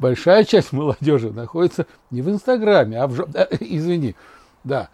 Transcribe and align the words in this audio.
большая 0.00 0.44
часть 0.44 0.72
молодежи 0.72 1.30
находится 1.30 1.86
не 2.10 2.22
в 2.22 2.30
Инстаграме, 2.30 2.98
а 2.98 3.06
в... 3.06 3.12
жо- 3.14 3.30
э, 3.34 3.46
Извини, 3.60 4.16
да. 4.64 4.88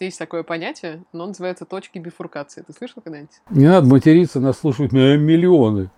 Есть 0.00 0.18
такое 0.20 0.44
понятие, 0.44 1.02
но 1.12 1.26
называется 1.26 1.64
точки 1.64 1.98
бифуркации. 1.98 2.62
Ты 2.64 2.72
слышал 2.72 3.02
когда-нибудь? 3.02 3.40
Не 3.50 3.66
надо 3.66 3.88
материться, 3.88 4.38
нас 4.38 4.58
слушают 4.58 4.92
миллионы. 4.92 5.90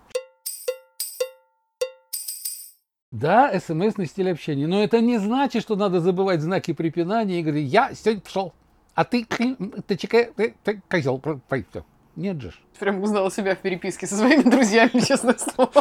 Да, 3.11 3.51
смс 3.59 3.93
стиль 4.09 4.31
общения, 4.31 4.65
но 4.67 4.81
это 4.83 5.01
не 5.01 5.19
значит, 5.19 5.61
что 5.61 5.75
надо 5.75 5.99
забывать 5.99 6.41
знаки 6.41 6.73
препинания 6.73 7.41
и 7.41 7.43
говорить, 7.43 7.69
я 7.69 7.93
сегодня 7.93 8.21
пошел, 8.21 8.53
а 8.95 9.03
ты, 9.03 9.25
ты, 9.25 9.55
ты, 9.85 10.55
ты 10.63 10.81
козел, 10.89 11.19
про- 11.19 11.35
про- 11.47 11.63
всё». 11.69 11.83
Нет 12.15 12.41
же. 12.41 12.53
Прям 12.79 13.01
узнала 13.01 13.31
себя 13.31 13.55
в 13.55 13.59
переписке 13.59 14.05
со 14.05 14.17
своими 14.17 14.41
друзьями, 14.43 14.99
честное 15.07 15.35
слово. 15.37 15.71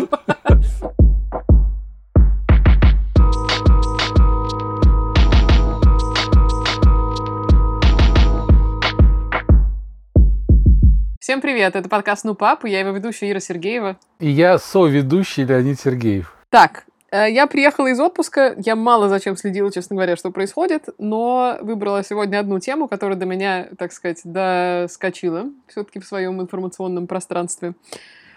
Всем 11.18 11.40
привет, 11.40 11.76
это 11.76 11.88
подкаст 11.88 12.24
«Ну, 12.24 12.34
пап», 12.34 12.64
я 12.64 12.80
его 12.80 12.90
ведущая 12.90 13.30
Ира 13.30 13.40
Сергеева. 13.40 13.96
И 14.18 14.28
я 14.28 14.58
соведущий 14.58 15.44
Леонид 15.44 15.78
Сергеев. 15.78 16.34
Так, 16.48 16.84
я 17.12 17.46
приехала 17.46 17.88
из 17.88 17.98
отпуска, 17.98 18.54
я 18.58 18.76
мало 18.76 19.08
зачем 19.08 19.36
следила, 19.36 19.72
честно 19.72 19.96
говоря, 19.96 20.16
что 20.16 20.30
происходит, 20.30 20.88
но 20.98 21.58
выбрала 21.60 22.04
сегодня 22.04 22.38
одну 22.38 22.60
тему, 22.60 22.86
которая 22.88 23.16
до 23.18 23.26
меня, 23.26 23.68
так 23.78 23.92
сказать, 23.92 24.20
доскочила 24.24 25.46
все-таки 25.66 25.98
в 25.98 26.06
своем 26.06 26.40
информационном 26.40 27.06
пространстве. 27.06 27.74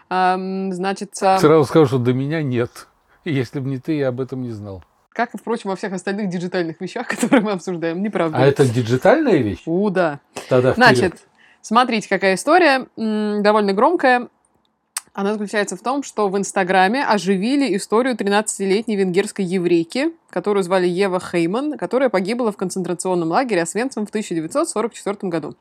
Значит, 0.09 1.15
Сразу 1.15 1.65
скажу, 1.65 1.85
что 1.85 1.97
до 1.99 2.13
меня 2.13 2.41
нет. 2.43 2.87
Если 3.25 3.59
бы 3.59 3.69
не 3.69 3.79
ты, 3.79 3.93
я 3.93 4.09
об 4.09 4.19
этом 4.19 4.41
не 4.41 4.51
знал. 4.51 4.83
как 5.13 5.29
впрочем, 5.33 5.69
во 5.69 5.75
всех 5.75 5.93
остальных 5.93 6.29
диджитальных 6.29 6.81
вещах, 6.81 7.07
которые 7.09 7.41
мы 7.41 7.51
обсуждаем, 7.51 8.01
не 8.01 8.09
правда? 8.09 8.37
А 8.37 8.41
это 8.45 8.65
диджитальная 8.65 9.37
вещь? 9.37 9.63
У, 9.65 9.89
да. 9.89 10.19
Тогда 10.49 10.73
вперед. 10.73 10.75
Значит, 10.75 11.15
смотрите, 11.61 12.09
какая 12.09 12.35
история, 12.35 12.87
довольно 12.97 13.73
громкая. 13.73 14.27
Она 15.13 15.33
заключается 15.33 15.77
в 15.77 15.81
том, 15.81 16.01
что 16.01 16.27
в 16.27 16.35
Инстаграме 16.39 17.05
оживили 17.05 17.77
историю 17.77 18.15
13-летней 18.15 18.95
венгерской 18.95 19.45
еврейки, 19.45 20.11
которую 20.31 20.63
звали 20.63 20.87
Ева 20.87 21.19
Хейман, 21.19 21.77
которая 21.77 22.09
погибла 22.09 22.51
в 22.51 22.57
концентрационном 22.57 23.29
лагере 23.29 23.61
Освенцим 23.61 24.07
в 24.07 24.09
1944 24.09 25.29
году. 25.29 25.53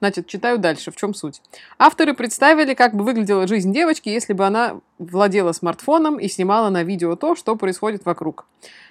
Значит, 0.00 0.26
читаю 0.26 0.58
дальше, 0.58 0.90
в 0.90 0.96
чем 0.96 1.14
суть. 1.14 1.40
Авторы 1.78 2.12
представили, 2.12 2.74
как 2.74 2.94
бы 2.94 3.02
выглядела 3.02 3.46
жизнь 3.46 3.72
девочки, 3.72 4.10
если 4.10 4.34
бы 4.34 4.44
она 4.44 4.78
владела 4.98 5.52
смартфоном 5.52 6.18
и 6.18 6.28
снимала 6.28 6.68
на 6.68 6.82
видео 6.82 7.16
то, 7.16 7.34
что 7.34 7.56
происходит 7.56 8.04
вокруг. 8.04 8.44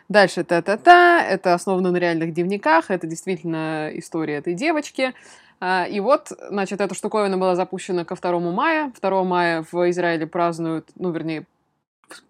Дальше 0.09 0.43
та-та-та, 0.43 1.21
это 1.21 1.53
основано 1.53 1.91
на 1.91 1.97
реальных 1.97 2.33
дневниках, 2.33 2.89
это 2.89 3.05
действительно 3.05 3.91
история 3.93 4.37
этой 4.37 4.55
девочки. 4.55 5.13
А, 5.59 5.85
И 5.85 5.99
вот, 5.99 6.31
значит, 6.49 6.81
эта 6.81 6.93
штуковина 6.93 7.37
была 7.37 7.55
запущена 7.55 8.05
ко 8.05 8.15
2 8.15 8.39
мая. 8.39 8.91
2 9.01 9.23
мая 9.23 9.65
в 9.71 9.89
Израиле 9.89 10.27
празднуют, 10.27 10.89
ну, 10.95 11.11
вернее, 11.11 11.45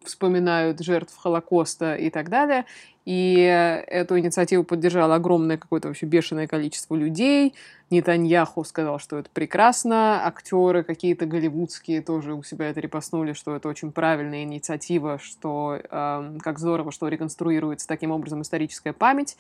вспоминают 0.04 0.80
жертв 0.80 1.16
Холокоста 1.18 1.96
и 1.96 2.10
так 2.10 2.30
далее. 2.30 2.66
И 3.06 3.38
э, 3.38 3.84
эту 3.88 4.20
инициативу 4.20 4.64
поддержало 4.64 5.16
огромное 5.16 5.58
какое-то 5.58 5.88
вообще 5.88 6.06
бешеное 6.06 6.48
количество 6.48 6.96
людей. 6.96 7.54
Нетаньяху 7.90 8.66
сказал, 8.66 9.00
что 9.00 9.18
это 9.18 9.30
прекрасно. 9.32 10.26
Актеры 10.26 10.84
какие-то 10.84 11.26
голливудские 11.26 12.02
тоже 12.02 12.34
у 12.34 12.44
себя 12.44 12.70
это 12.70 12.82
репостнули, 12.82 13.32
что 13.34 13.56
это 13.56 13.70
очень 13.70 13.94
правильная 13.94 14.44
инициатива, 14.44 15.20
что 15.20 15.80
эм, 15.90 16.40
как 16.40 16.60
здорово, 16.60 16.92
что 16.92 17.08
реконструируется 17.08 17.88
таким 17.88 18.12
образом 18.12 18.42
историческая 18.42 18.92
память. 18.92 19.38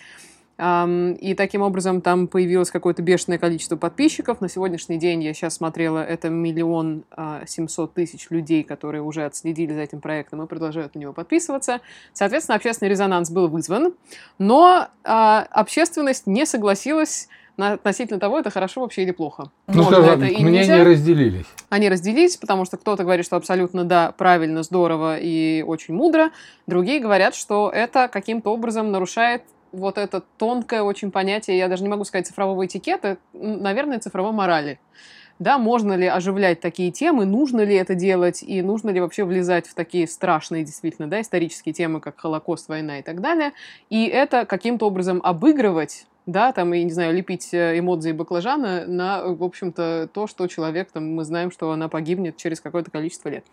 И 0.59 1.35
таким 1.37 1.61
образом 1.61 2.01
там 2.01 2.27
появилось 2.27 2.71
какое-то 2.71 3.03
бешеное 3.03 3.37
количество 3.37 3.75
подписчиков. 3.75 4.41
На 4.41 4.49
сегодняшний 4.49 4.97
день 4.97 5.23
я 5.23 5.33
сейчас 5.33 5.55
смотрела, 5.55 5.99
это 5.99 6.29
миллион 6.29 7.03
а, 7.11 7.43
семьсот 7.45 7.93
тысяч 7.93 8.31
людей, 8.31 8.63
которые 8.63 9.03
уже 9.03 9.25
отследили 9.25 9.73
за 9.73 9.81
этим 9.81 10.01
проектом 10.01 10.41
и 10.41 10.47
продолжают 10.47 10.95
на 10.95 10.99
него 10.99 11.13
подписываться. 11.13 11.81
Соответственно, 12.13 12.55
общественный 12.55 12.89
резонанс 12.89 13.29
был 13.29 13.49
вызван, 13.49 13.93
но 14.39 14.87
а, 15.03 15.45
общественность 15.51 16.25
не 16.25 16.45
согласилась 16.47 17.27
на- 17.57 17.73
относительно 17.73 18.19
того, 18.19 18.39
это 18.39 18.49
хорошо 18.49 18.81
вообще 18.81 19.03
или 19.03 19.11
плохо. 19.11 19.51
Ну, 19.67 19.83
скажем, 19.83 20.19
мнения 20.19 20.59
нельзя. 20.59 20.83
разделились. 20.83 21.45
Они 21.69 21.89
разделились, 21.89 22.37
потому 22.37 22.65
что 22.65 22.77
кто-то 22.77 23.03
говорит, 23.03 23.25
что 23.25 23.35
абсолютно 23.35 23.83
да, 23.83 24.11
правильно, 24.11 24.63
здорово 24.63 25.17
и 25.19 25.63
очень 25.63 25.93
мудро. 25.93 26.31
Другие 26.67 26.99
говорят, 26.99 27.35
что 27.35 27.69
это 27.73 28.07
каким-то 28.07 28.51
образом 28.51 28.91
нарушает 28.91 29.43
вот 29.71 29.97
это 29.97 30.23
тонкое 30.37 30.81
очень 30.81 31.11
понятие, 31.11 31.57
я 31.57 31.67
даже 31.67 31.83
не 31.83 31.89
могу 31.89 32.03
сказать 32.03 32.27
цифрового 32.27 32.65
этикета, 32.65 33.17
наверное, 33.33 33.99
цифровой 33.99 34.31
морали. 34.31 34.79
Да, 35.39 35.59
можно 35.59 35.93
ли 35.93 36.07
оживлять 36.07 36.61
такие 36.61 36.91
темы, 36.91 37.25
нужно 37.25 37.61
ли 37.61 37.75
это 37.75 37.93
делать, 37.93 38.41
и 38.41 38.63
нужно 38.63 38.89
ли 38.89 38.99
вообще 38.99 39.23
влезать 39.23 39.67
в 39.67 39.75
такие 39.75 40.07
страшные, 40.07 40.63
действительно, 40.63 41.07
да, 41.07 41.21
исторические 41.21 41.73
темы, 41.73 41.99
как 41.99 42.19
Холокост, 42.19 42.69
война 42.69 42.99
и 42.99 43.03
так 43.03 43.21
далее, 43.21 43.53
и 43.91 44.07
это 44.07 44.45
каким-то 44.45 44.87
образом 44.87 45.21
обыгрывать, 45.23 46.07
да, 46.27 46.51
там, 46.51 46.73
и, 46.73 46.83
не 46.83 46.91
знаю, 46.91 47.15
лепить 47.15 47.53
э, 47.53 47.79
эмодзи 47.79 48.09
и 48.09 48.11
баклажана 48.11 48.85
на, 48.85 49.23
в 49.23 49.41
общем-то, 49.43 50.09
то, 50.13 50.27
что 50.27 50.45
человек, 50.47 50.91
там, 50.91 51.15
мы 51.15 51.23
знаем, 51.23 51.51
что 51.51 51.71
она 51.71 51.87
погибнет 51.87 52.35
через 52.35 52.59
какое-то 52.59 52.91
количество 52.91 53.29
лет. 53.29 53.45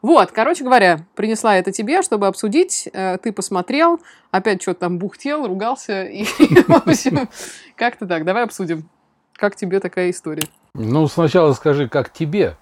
Вот, 0.00 0.32
короче 0.32 0.64
говоря, 0.64 1.06
принесла 1.14 1.56
это 1.56 1.72
тебе, 1.72 2.00
чтобы 2.00 2.26
обсудить, 2.26 2.88
э, 2.92 3.18
ты 3.18 3.32
посмотрел, 3.32 4.00
опять 4.30 4.62
что-то 4.62 4.80
там 4.80 4.98
бухтел, 4.98 5.46
ругался, 5.46 6.04
и, 6.04 6.24
в 6.66 6.88
общем, 6.88 7.28
как-то 7.76 8.06
так, 8.06 8.24
давай 8.24 8.44
обсудим. 8.44 8.88
Как 9.34 9.54
тебе 9.54 9.78
такая 9.78 10.10
история? 10.10 10.48
Ну, 10.74 11.06
сначала 11.08 11.52
скажи, 11.52 11.86
как 11.86 12.12
тебе? 12.12 12.56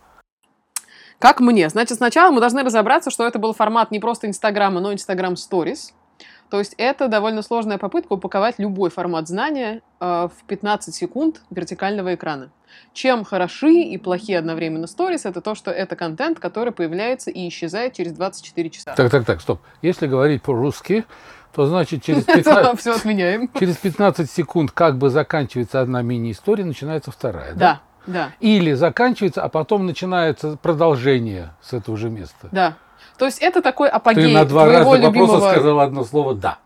Как 1.20 1.38
мне? 1.38 1.68
Значит, 1.68 1.98
сначала 1.98 2.32
мы 2.32 2.40
должны 2.40 2.64
разобраться, 2.64 3.10
что 3.10 3.24
это 3.26 3.38
был 3.38 3.52
формат 3.52 3.92
не 3.92 4.00
просто 4.00 4.26
Инстаграма, 4.26 4.80
но 4.80 4.92
Инстаграм 4.92 5.34
Stories. 5.34 5.92
То 6.50 6.58
есть 6.58 6.74
это 6.78 7.08
довольно 7.08 7.42
сложная 7.42 7.78
попытка 7.78 8.14
упаковать 8.14 8.56
любой 8.58 8.90
формат 8.90 9.28
знания 9.28 9.82
э, 10.00 10.28
в 10.28 10.44
15 10.48 10.94
секунд 10.94 11.42
вертикального 11.50 12.14
экрана. 12.14 12.50
Чем 12.92 13.24
хороши 13.24 13.72
и 13.72 13.96
плохи 13.98 14.32
одновременно 14.32 14.86
сторис, 14.88 15.26
это 15.26 15.40
то, 15.40 15.54
что 15.54 15.70
это 15.70 15.94
контент, 15.96 16.40
который 16.40 16.72
появляется 16.72 17.30
и 17.30 17.48
исчезает 17.48 17.94
через 17.94 18.12
24 18.12 18.70
часа. 18.70 18.94
Так, 18.94 19.10
так, 19.10 19.24
так, 19.24 19.40
стоп. 19.40 19.60
Если 19.82 20.06
говорить 20.08 20.42
по-русски, 20.42 21.04
то 21.54 21.66
значит 21.66 22.02
через 22.02 22.24
15, 22.26 22.78
все 22.80 22.94
отменяем. 22.94 23.48
через 23.58 23.76
15 23.76 24.28
секунд 24.30 24.72
как 24.72 24.98
бы 24.98 25.08
заканчивается 25.10 25.80
одна 25.80 26.02
мини-история, 26.02 26.64
начинается 26.64 27.10
вторая, 27.12 27.54
да? 27.54 27.80
Да, 28.06 28.12
да, 28.12 28.30
Или 28.40 28.72
заканчивается, 28.72 29.42
а 29.42 29.48
потом 29.48 29.86
начинается 29.86 30.56
продолжение 30.56 31.50
с 31.62 31.72
этого 31.72 31.96
же 31.96 32.10
места. 32.10 32.48
да. 32.50 32.76
То 33.20 33.26
есть 33.26 33.42
это 33.42 33.60
такой 33.60 33.90
апогей 33.90 34.28
Ты 34.28 34.32
на 34.32 34.46
два 34.46 34.64
твоего 34.64 34.92
вопроса 34.92 35.06
любимого... 35.06 35.50
сказал 35.50 35.80
одно 35.80 36.04
слово 36.04 36.34
«да». 36.34 36.58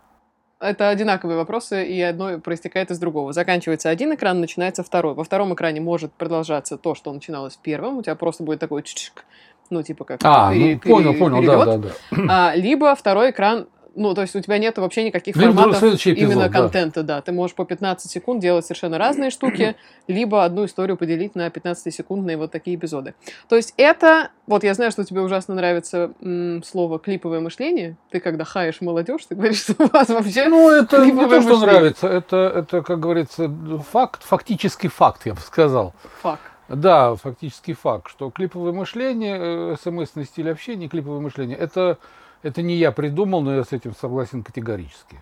Это 0.61 0.87
одинаковые 0.87 1.35
вопросы, 1.35 1.85
и 1.85 2.01
одно 2.01 2.39
проистекает 2.39 2.91
из 2.91 2.97
другого. 2.97 3.33
Заканчивается 3.33 3.89
один 3.89 4.15
экран, 4.15 4.39
начинается 4.39 4.81
второй. 4.81 5.15
Во 5.15 5.25
втором 5.25 5.53
экране 5.53 5.81
может 5.81 6.13
продолжаться 6.13 6.77
то, 6.77 6.95
что 6.95 7.11
начиналось 7.11 7.55
в 7.57 7.59
первом. 7.59 7.97
У 7.97 8.03
тебя 8.03 8.15
просто 8.15 8.43
будет 8.43 8.61
такой 8.61 8.83
чик 8.83 9.25
ну, 9.69 9.83
типа 9.83 10.05
как 10.05 10.21
А, 10.23 10.53
пере- 10.53 10.75
ну 10.75 10.79
понял, 10.79 11.09
пере- 11.09 11.19
понял, 11.19 11.41
перелет. 11.41 11.65
да, 11.65 11.77
да, 11.77 11.89
да. 12.11 12.49
А, 12.49 12.55
либо 12.55 12.95
второй 12.95 13.31
экран, 13.31 13.67
ну, 13.95 14.13
то 14.13 14.21
есть 14.21 14.35
у 14.35 14.41
тебя 14.41 14.57
нет 14.57 14.77
вообще 14.77 15.03
никаких 15.03 15.35
Либо 15.35 15.53
форматов 15.53 15.83
эпизод, 15.83 16.05
именно 16.17 16.49
да. 16.49 16.49
контента, 16.49 17.03
да. 17.03 17.21
Ты 17.21 17.31
можешь 17.31 17.55
по 17.55 17.65
15 17.65 18.09
секунд 18.11 18.41
делать 18.41 18.65
совершенно 18.65 18.97
разные 18.97 19.29
штуки, 19.29 19.75
либо 20.07 20.43
одну 20.43 20.65
историю 20.65 20.97
поделить 20.97 21.35
на 21.35 21.47
15-секундные 21.47 22.37
вот 22.37 22.51
такие 22.51 22.75
эпизоды. 22.75 23.15
То 23.49 23.55
есть 23.55 23.73
это, 23.77 24.29
вот 24.47 24.63
я 24.63 24.73
знаю, 24.73 24.91
что 24.91 25.03
тебе 25.03 25.21
ужасно 25.21 25.55
нравится 25.55 26.11
м, 26.21 26.63
слово 26.63 26.99
клиповое 26.99 27.39
мышление. 27.39 27.97
Ты 28.11 28.19
когда 28.19 28.43
хаешь 28.43 28.81
молодежь, 28.81 29.25
ты 29.27 29.35
говоришь, 29.35 29.61
что 29.61 29.73
у 29.79 29.87
вас 29.87 30.09
вообще 30.09 30.47
Ну, 30.47 30.69
это 30.69 31.05
не 31.05 31.11
то, 31.11 31.41
что 31.41 31.49
мышление. 31.51 31.65
нравится, 31.65 32.07
это, 32.07 32.37
это, 32.55 32.81
как 32.81 32.99
говорится, 32.99 33.51
факт, 33.91 34.23
фактический 34.23 34.89
факт, 34.89 35.25
я 35.25 35.33
бы 35.33 35.39
сказал. 35.41 35.93
факт. 36.21 36.41
Да, 36.67 37.13
фактически 37.15 37.73
факт, 37.73 38.09
что 38.09 38.31
клиповое 38.31 38.73
мышление, 38.73 39.37
э, 39.39 39.75
смс-ный 39.83 40.25
стиль 40.25 40.49
общения, 40.49 40.87
клиповое 40.89 41.19
мышление, 41.19 41.55
это, 41.55 41.99
это 42.45 42.61
не 42.61 42.75
я 42.75 42.91
придумал, 42.91 43.41
но 43.41 43.55
я 43.55 43.63
с 43.63 43.73
этим 43.73 43.95
согласен 43.95 44.43
категорически. 44.43 45.17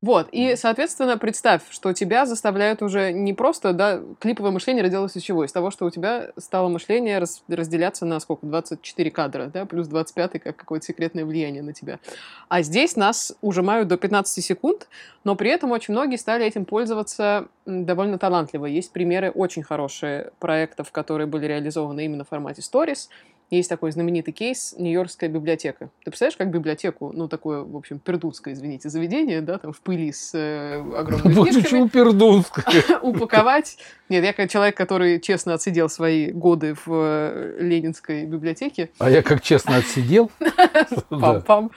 Вот, 0.00 0.28
и, 0.32 0.56
соответственно, 0.56 1.16
представь, 1.16 1.62
что 1.70 1.92
тебя 1.92 2.26
заставляют 2.26 2.82
уже 2.82 3.12
не 3.12 3.32
просто, 3.34 3.72
да, 3.72 4.00
клиповое 4.18 4.50
мышление 4.50 4.82
родилось 4.82 5.16
из 5.16 5.22
чего? 5.22 5.44
Из 5.44 5.52
того, 5.52 5.70
что 5.70 5.84
у 5.84 5.90
тебя 5.90 6.32
стало 6.36 6.68
мышление 6.68 7.20
раз- 7.20 7.44
разделяться 7.46 8.04
на 8.04 8.18
сколько? 8.18 8.44
24 8.44 9.10
кадра, 9.12 9.46
да, 9.46 9.64
плюс 9.64 9.86
25 9.86 10.40
как 10.40 10.56
какое-то 10.56 10.86
секретное 10.86 11.24
влияние 11.24 11.62
на 11.62 11.72
тебя. 11.72 12.00
А 12.48 12.62
здесь 12.62 12.96
нас 12.96 13.36
ужимают 13.42 13.86
до 13.86 13.96
15 13.96 14.44
секунд, 14.44 14.88
но 15.22 15.36
при 15.36 15.50
этом 15.50 15.70
очень 15.70 15.94
многие 15.94 16.16
стали 16.16 16.44
этим 16.44 16.64
пользоваться 16.64 17.46
довольно 17.64 18.18
талантливо. 18.18 18.66
Есть 18.66 18.90
примеры 18.90 19.30
очень 19.30 19.62
хорошие 19.62 20.32
проектов, 20.40 20.90
которые 20.90 21.28
были 21.28 21.46
реализованы 21.46 22.04
именно 22.04 22.24
в 22.24 22.28
формате 22.28 22.60
Stories. 22.60 23.08
Есть 23.52 23.68
такой 23.68 23.92
знаменитый 23.92 24.32
кейс 24.32 24.74
Нью-Йоркская 24.78 25.28
библиотека. 25.28 25.90
Ты 26.04 26.10
представляешь, 26.10 26.38
как 26.38 26.50
библиотеку, 26.50 27.12
ну, 27.12 27.28
такое, 27.28 27.60
в 27.60 27.76
общем, 27.76 27.98
пердутское, 27.98 28.54
извините, 28.54 28.88
заведение, 28.88 29.42
да, 29.42 29.58
там 29.58 29.74
в 29.74 29.80
пыли 29.82 30.10
с 30.10 30.30
э, 30.32 30.80
огромными 30.96 31.34
Почему 31.34 31.44
книжками, 31.44 31.88
пердунская? 31.88 32.98
упаковать. 33.02 33.76
Нет, 34.08 34.24
я 34.24 34.32
как 34.32 34.48
человек, 34.48 34.74
который 34.74 35.20
честно 35.20 35.52
отсидел 35.52 35.90
свои 35.90 36.30
годы 36.30 36.74
в 36.86 36.88
э, 36.88 37.56
Ленинской 37.60 38.24
библиотеке, 38.24 38.88
А 38.96 39.10
я 39.10 39.22
как 39.22 39.42
честно 39.42 39.76
отсидел. 39.76 40.30
Пам-пам. 41.10 41.72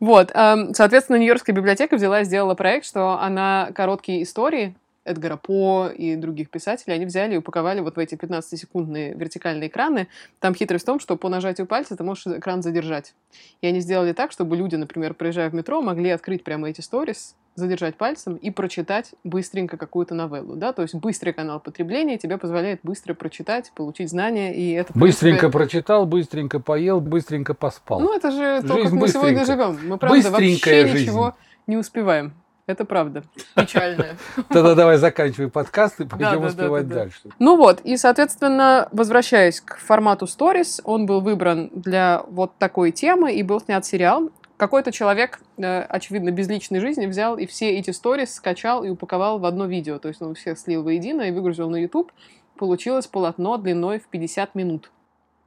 Вот, 0.00 0.30
соответственно, 0.32 1.18
Нью-Йоркская 1.18 1.54
библиотека 1.54 1.96
взяла 1.96 2.22
и 2.22 2.24
сделала 2.24 2.54
проект, 2.54 2.86
что 2.86 3.20
она 3.20 3.68
короткие 3.74 4.22
истории 4.22 4.74
Эдгара 5.04 5.36
По 5.36 5.88
и 5.88 6.16
других 6.16 6.50
писателей, 6.50 6.94
они 6.94 7.06
взяли 7.06 7.34
и 7.34 7.38
упаковали 7.38 7.80
вот 7.80 7.96
в 7.96 7.98
эти 7.98 8.14
15-секундные 8.14 9.16
вертикальные 9.16 9.68
экраны. 9.68 10.08
Там 10.40 10.54
хитрость 10.54 10.84
в 10.84 10.86
том, 10.86 11.00
что 11.00 11.16
по 11.16 11.28
нажатию 11.28 11.66
пальца 11.66 11.96
ты 11.96 12.04
можешь 12.04 12.26
экран 12.26 12.62
задержать. 12.62 13.14
И 13.60 13.66
они 13.66 13.80
сделали 13.80 14.12
так, 14.12 14.32
чтобы 14.32 14.56
люди, 14.56 14.76
например, 14.76 15.14
проезжая 15.14 15.50
в 15.50 15.54
метро, 15.54 15.80
могли 15.82 16.10
открыть 16.10 16.44
прямо 16.44 16.70
эти 16.70 16.80
сторис, 16.80 17.34
задержать 17.54 17.96
пальцем 17.96 18.36
и 18.36 18.50
прочитать 18.50 19.12
быстренько 19.24 19.76
какую-то 19.76 20.14
новеллу, 20.14 20.56
да, 20.56 20.72
то 20.72 20.80
есть 20.82 20.94
быстрый 20.94 21.32
канал 21.32 21.60
потребления 21.60 22.16
тебе 22.16 22.38
позволяет 22.38 22.80
быстро 22.82 23.12
прочитать, 23.12 23.72
получить 23.74 24.08
знания, 24.08 24.54
и 24.54 24.72
это... 24.72 24.92
Быстренько 24.94 25.40
принципе, 25.40 25.58
прочитал, 25.58 26.06
быстренько 26.06 26.60
поел, 26.60 27.00
быстренько 27.00 27.52
поспал. 27.52 28.00
Ну, 28.00 28.16
это 28.16 28.30
же 28.30 28.62
то, 28.66 28.74
Жизнь 28.74 28.84
как 28.84 28.92
мы 28.92 29.08
сегодня 29.08 29.38
быстренько. 29.40 29.44
живем. 29.44 29.88
Мы, 29.88 29.98
правда, 29.98 30.16
Быстренькая 30.16 30.82
вообще 30.82 30.86
жизнь. 30.86 31.10
ничего 31.10 31.34
не 31.66 31.76
успеваем. 31.76 32.32
Это 32.66 32.84
правда. 32.84 33.24
Печальная. 33.56 34.16
Тогда 34.48 34.74
давай 34.74 34.96
заканчивай 34.96 35.50
подкаст 35.50 36.00
и 36.00 36.06
пойдем 36.06 36.44
успевать 36.44 36.86
да, 36.86 36.94
да. 36.94 37.00
дальше. 37.02 37.20
Ну 37.40 37.56
вот, 37.56 37.80
и, 37.80 37.96
соответственно, 37.96 38.88
возвращаясь 38.92 39.60
к 39.60 39.78
формату 39.78 40.26
Stories, 40.26 40.80
он 40.84 41.06
был 41.06 41.20
выбран 41.20 41.70
для 41.74 42.22
вот 42.28 42.56
такой 42.58 42.92
темы 42.92 43.34
и 43.34 43.42
был 43.42 43.60
снят 43.60 43.84
сериал. 43.84 44.30
Какой-то 44.56 44.92
человек, 44.92 45.40
э, 45.58 45.80
очевидно, 45.82 46.30
без 46.30 46.48
личной 46.48 46.78
жизни 46.78 47.06
взял 47.06 47.36
и 47.36 47.46
все 47.46 47.70
эти 47.70 47.90
сторис 47.90 48.32
скачал 48.32 48.84
и 48.84 48.90
упаковал 48.90 49.40
в 49.40 49.44
одно 49.44 49.66
видео. 49.66 49.98
То 49.98 50.06
есть 50.06 50.22
он 50.22 50.36
всех 50.36 50.56
слил 50.56 50.84
воедино 50.84 51.22
и 51.22 51.32
выгрузил 51.32 51.68
на 51.68 51.76
YouTube. 51.76 52.12
Получилось 52.56 53.08
полотно 53.08 53.56
длиной 53.56 53.98
в 53.98 54.06
50 54.06 54.54
минут. 54.54 54.92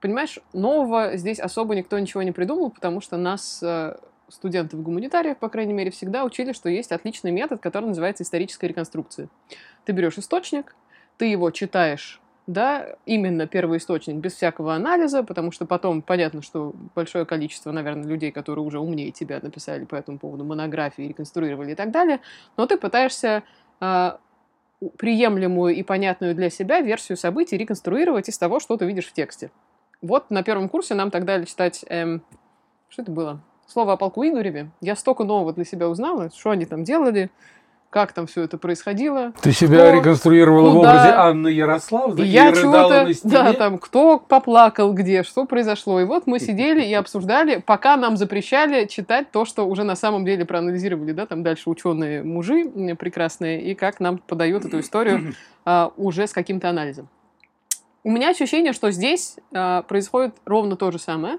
Понимаешь, 0.01 0.39
нового 0.51 1.15
здесь 1.15 1.39
особо 1.39 1.75
никто 1.75 1.97
ничего 1.97 2.23
не 2.23 2.33
придумал, 2.33 2.71
потому 2.71 2.99
что 2.99 3.15
нас, 3.15 3.63
э, 4.27 4.31
студентов 4.31 4.81
гуманитариев, 4.81 5.37
по 5.37 5.49
крайней 5.49 5.73
мере, 5.73 5.91
всегда 5.91 6.23
учили, 6.23 6.53
что 6.53 6.69
есть 6.69 6.91
отличный 6.91 7.31
метод, 7.31 7.61
который 7.61 7.85
называется 7.85 8.23
историческая 8.23 8.67
реконструкция. 8.67 9.29
Ты 9.85 9.91
берешь 9.91 10.17
источник, 10.17 10.75
ты 11.17 11.25
его 11.25 11.51
читаешь, 11.51 12.21
да, 12.47 12.95
именно 13.05 13.47
первый 13.47 13.79
источник, 13.79 14.15
без 14.15 14.33
всякого 14.33 14.75
анализа, 14.75 15.23
потому 15.23 15.51
что 15.51 15.65
потом 15.65 16.01
понятно, 16.01 16.41
что 16.41 16.73
большое 16.93 17.25
количество, 17.25 17.71
наверное, 17.71 18.07
людей, 18.07 18.31
которые 18.31 18.63
уже 18.63 18.79
умнее 18.79 19.11
тебя 19.11 19.39
написали 19.41 19.85
по 19.85 19.95
этому 19.95 20.19
поводу 20.19 20.43
монографии, 20.43 21.03
реконструировали 21.03 21.71
и 21.71 21.75
так 21.75 21.91
далее, 21.91 22.21
но 22.57 22.67
ты 22.67 22.77
пытаешься 22.77 23.43
у- 23.81 24.89
приемлемую 24.89 25.75
и 25.75 25.83
понятную 25.83 26.35
для 26.35 26.49
себя 26.49 26.81
версию 26.81 27.17
событий 27.17 27.57
реконструировать 27.57 28.29
из 28.29 28.37
того, 28.37 28.59
что 28.59 28.77
ты 28.77 28.85
видишь 28.85 29.07
в 29.07 29.13
тексте. 29.13 29.51
Вот 30.01 30.29
на 30.29 30.43
первом 30.43 30.69
курсе 30.69 30.93
нам 30.93 31.11
тогда 31.11 31.43
читать... 31.45 31.83
эм, 31.87 32.21
что 32.89 33.01
это 33.01 33.11
было? 33.11 33.41
Слово 33.67 33.93
о 33.93 33.97
полку 33.97 34.23
Игореве. 34.23 34.69
Я 34.81 34.95
столько 34.95 35.23
нового 35.23 35.53
для 35.53 35.65
себя 35.65 35.89
узнала, 35.89 36.29
что 36.35 36.51
они 36.51 36.65
там 36.65 36.83
делали, 36.83 37.31
как 37.95 38.11
там 38.11 38.27
все 38.27 38.43
это 38.43 38.57
происходило. 38.57 39.31
Ты 39.41 39.53
себя 39.53 39.87
Кто 39.87 39.99
реконструировала 39.99 40.69
в 40.69 40.75
куда? 40.75 40.89
образе 40.89 41.09
Анны 41.15 41.47
Ярославны 41.47 42.19
И 42.19 42.23
и 42.23 42.27
я 42.27 42.51
чего-то, 42.51 43.07
да, 43.23 43.53
там, 43.53 43.77
кто 43.79 44.19
поплакал 44.19 44.93
где, 44.93 45.23
что 45.23 45.45
произошло. 45.45 46.01
И 46.01 46.03
вот 46.03 46.27
мы 46.27 46.39
сидели 46.39 46.83
и 46.83 46.93
обсуждали, 46.93 47.63
пока 47.65 47.95
нам 47.95 48.17
запрещали 48.17 48.85
читать 48.85 49.31
то, 49.31 49.45
что 49.45 49.65
уже 49.65 49.83
на 49.83 49.95
самом 49.95 50.25
деле 50.25 50.43
проанализировали, 50.43 51.13
да, 51.13 51.25
там 51.25 51.41
дальше 51.41 51.69
ученые 51.69 52.21
мужи 52.21 52.65
прекрасные, 52.99 53.61
и 53.63 53.75
как 53.75 54.01
нам 54.01 54.17
подают 54.17 54.65
эту 54.65 54.81
историю 54.81 55.33
а, 55.65 55.93
уже 55.95 56.27
с 56.27 56.33
каким-то 56.33 56.69
анализом. 56.69 57.07
У 58.03 58.11
меня 58.11 58.29
ощущение, 58.29 58.73
что 58.73 58.91
здесь 58.91 59.37
а, 59.53 59.83
происходит 59.83 60.35
ровно 60.45 60.75
то 60.75 60.91
же 60.91 60.99
самое. 60.99 61.37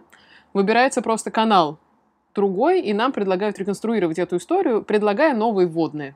Выбирается 0.55 1.03
просто 1.03 1.31
канал 1.31 1.79
другой, 2.37 2.81
и 2.81 2.93
нам 2.93 3.11
предлагают 3.11 3.59
реконструировать 3.59 4.19
эту 4.21 4.37
историю, 4.37 4.83
предлагая 4.83 5.35
новые 5.35 5.67
вводные. 5.67 6.15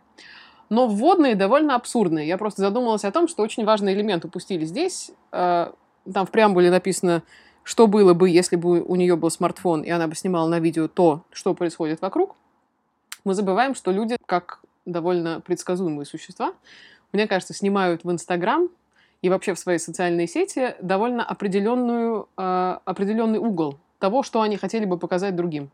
Но 0.69 0.87
вводные 0.87 1.35
довольно 1.35 1.75
абсурдные. 1.75 2.29
Я 2.29 2.39
просто 2.39 2.63
задумалась 2.63 3.05
о 3.05 3.11
том, 3.11 3.27
что 3.27 3.43
очень 3.43 3.65
важный 3.65 3.93
элемент 3.95 4.25
упустили 4.25 4.65
здесь. 4.65 5.11
Э, 5.33 5.73
Там 6.15 6.27
в 6.27 6.31
преамбуле 6.31 6.71
написано, 6.71 7.23
что 7.65 7.87
было 7.89 8.15
бы, 8.15 8.31
если 8.31 8.57
бы 8.57 8.81
у 8.81 8.95
нее 8.95 9.17
был 9.17 9.31
смартфон, 9.31 9.83
и 9.83 9.91
она 9.91 10.07
бы 10.07 10.15
снимала 10.15 10.49
на 10.49 10.61
видео 10.61 10.87
то, 10.87 11.23
что 11.33 11.55
происходит 11.55 12.01
вокруг. 12.01 12.37
Мы 13.25 13.35
забываем, 13.35 13.75
что 13.75 13.91
люди, 13.91 14.17
как 14.27 14.61
довольно 14.87 15.41
предсказуемые 15.41 16.07
существа, 16.07 16.53
мне 17.13 17.27
кажется, 17.27 17.55
снимают 17.55 18.05
в 18.05 18.11
Инстаграм 18.11 18.69
и 19.23 19.29
вообще 19.29 19.55
в 19.55 19.59
свои 19.59 19.79
социальные 19.79 20.27
сети 20.27 20.75
довольно 20.81 21.25
определенную, 21.25 22.29
э, 22.37 22.79
определенный 22.85 23.39
угол 23.39 23.77
того, 24.01 24.25
что 24.25 24.41
они 24.41 24.57
хотели 24.57 24.85
бы 24.85 24.99
показать 24.99 25.37
другим. 25.37 25.71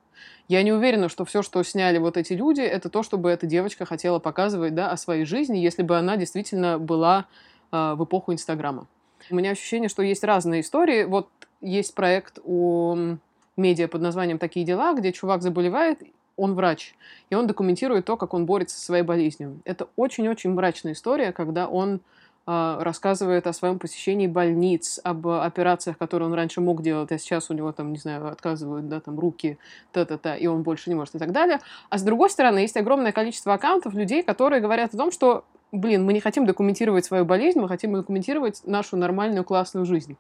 Я 0.49 0.63
не 0.63 0.73
уверена, 0.73 1.09
что 1.09 1.25
все, 1.25 1.43
что 1.43 1.63
сняли 1.63 1.99
вот 1.99 2.19
эти 2.19 2.35
люди, 2.35 2.61
это 2.61 2.91
то, 2.91 3.03
чтобы 3.03 3.31
эта 3.31 3.47
девочка 3.47 3.87
хотела 3.87 4.19
показывать 4.19 4.75
да, 4.75 4.91
о 4.91 4.97
своей 4.99 5.25
жизни, 5.25 5.57
если 5.57 5.83
бы 5.83 5.97
она 5.97 6.17
действительно 6.17 6.79
была 6.79 7.27
э, 7.73 7.95
в 7.95 8.05
эпоху 8.05 8.33
Инстаграма. 8.33 8.87
У 9.31 9.37
меня 9.37 9.53
ощущение, 9.53 9.89
что 9.89 10.03
есть 10.03 10.25
разные 10.25 10.61
истории. 10.61 11.05
Вот 11.05 11.29
есть 11.61 11.95
проект 11.95 12.39
у 12.45 13.17
медиа 13.57 13.89
под 13.89 14.03
названием 14.03 14.39
«Такие 14.39 14.67
дела», 14.67 14.93
где 14.93 15.13
чувак 15.13 15.43
заболевает, 15.43 16.03
он 16.37 16.55
врач, 16.55 16.95
и 17.31 17.35
он 17.35 17.47
документирует 17.47 18.05
то, 18.05 18.17
как 18.17 18.35
он 18.35 18.45
борется 18.45 18.79
со 18.79 18.85
своей 18.85 19.03
болезнью. 19.03 19.61
Это 19.65 19.89
очень-очень 19.97 20.51
мрачная 20.51 20.93
история, 20.93 21.33
когда 21.33 21.67
он 21.67 22.01
рассказывает 22.47 23.49
о 23.49 23.53
своем 23.53 23.81
посещении 23.81 24.29
больниц, 24.29 25.01
об 25.03 25.27
операциях, 25.27 25.99
которые 25.99 26.29
он 26.29 26.35
раньше 26.35 26.61
мог 26.61 26.81
делать, 26.81 27.11
а 27.11 27.19
сейчас 27.19 27.51
у 27.51 27.55
него 27.55 27.73
там, 27.73 27.93
не 27.93 27.99
знаю, 27.99 28.29
отказывают, 28.29 28.89
да, 28.89 29.01
там 29.01 29.19
руки, 29.19 29.59
та-та-та, 29.91 30.37
и 30.37 30.47
он 30.47 30.63
больше 30.63 30.89
не 30.89 30.95
может 30.95 31.17
и 31.17 31.19
так 31.19 31.33
далее. 31.33 31.59
А 31.91 31.99
с 31.99 32.03
другой 32.03 32.31
стороны, 32.31 32.61
есть 32.61 32.77
огромное 32.77 33.11
количество 33.11 33.55
аккаунтов 33.55 33.95
людей, 33.95 34.23
которые 34.23 34.61
говорят 34.61 34.95
о 34.95 34.97
том, 34.97 35.11
что, 35.11 35.45
блин, 35.73 36.05
мы 36.05 36.13
не 36.13 36.21
хотим 36.21 36.47
документировать 36.47 37.05
свою 37.05 37.25
болезнь, 37.25 37.59
мы 37.59 37.67
хотим 37.67 37.93
документировать 37.93 38.63
нашу 38.65 38.97
нормальную 38.97 39.43
классную 39.43 39.85
жизнь. 39.85 40.17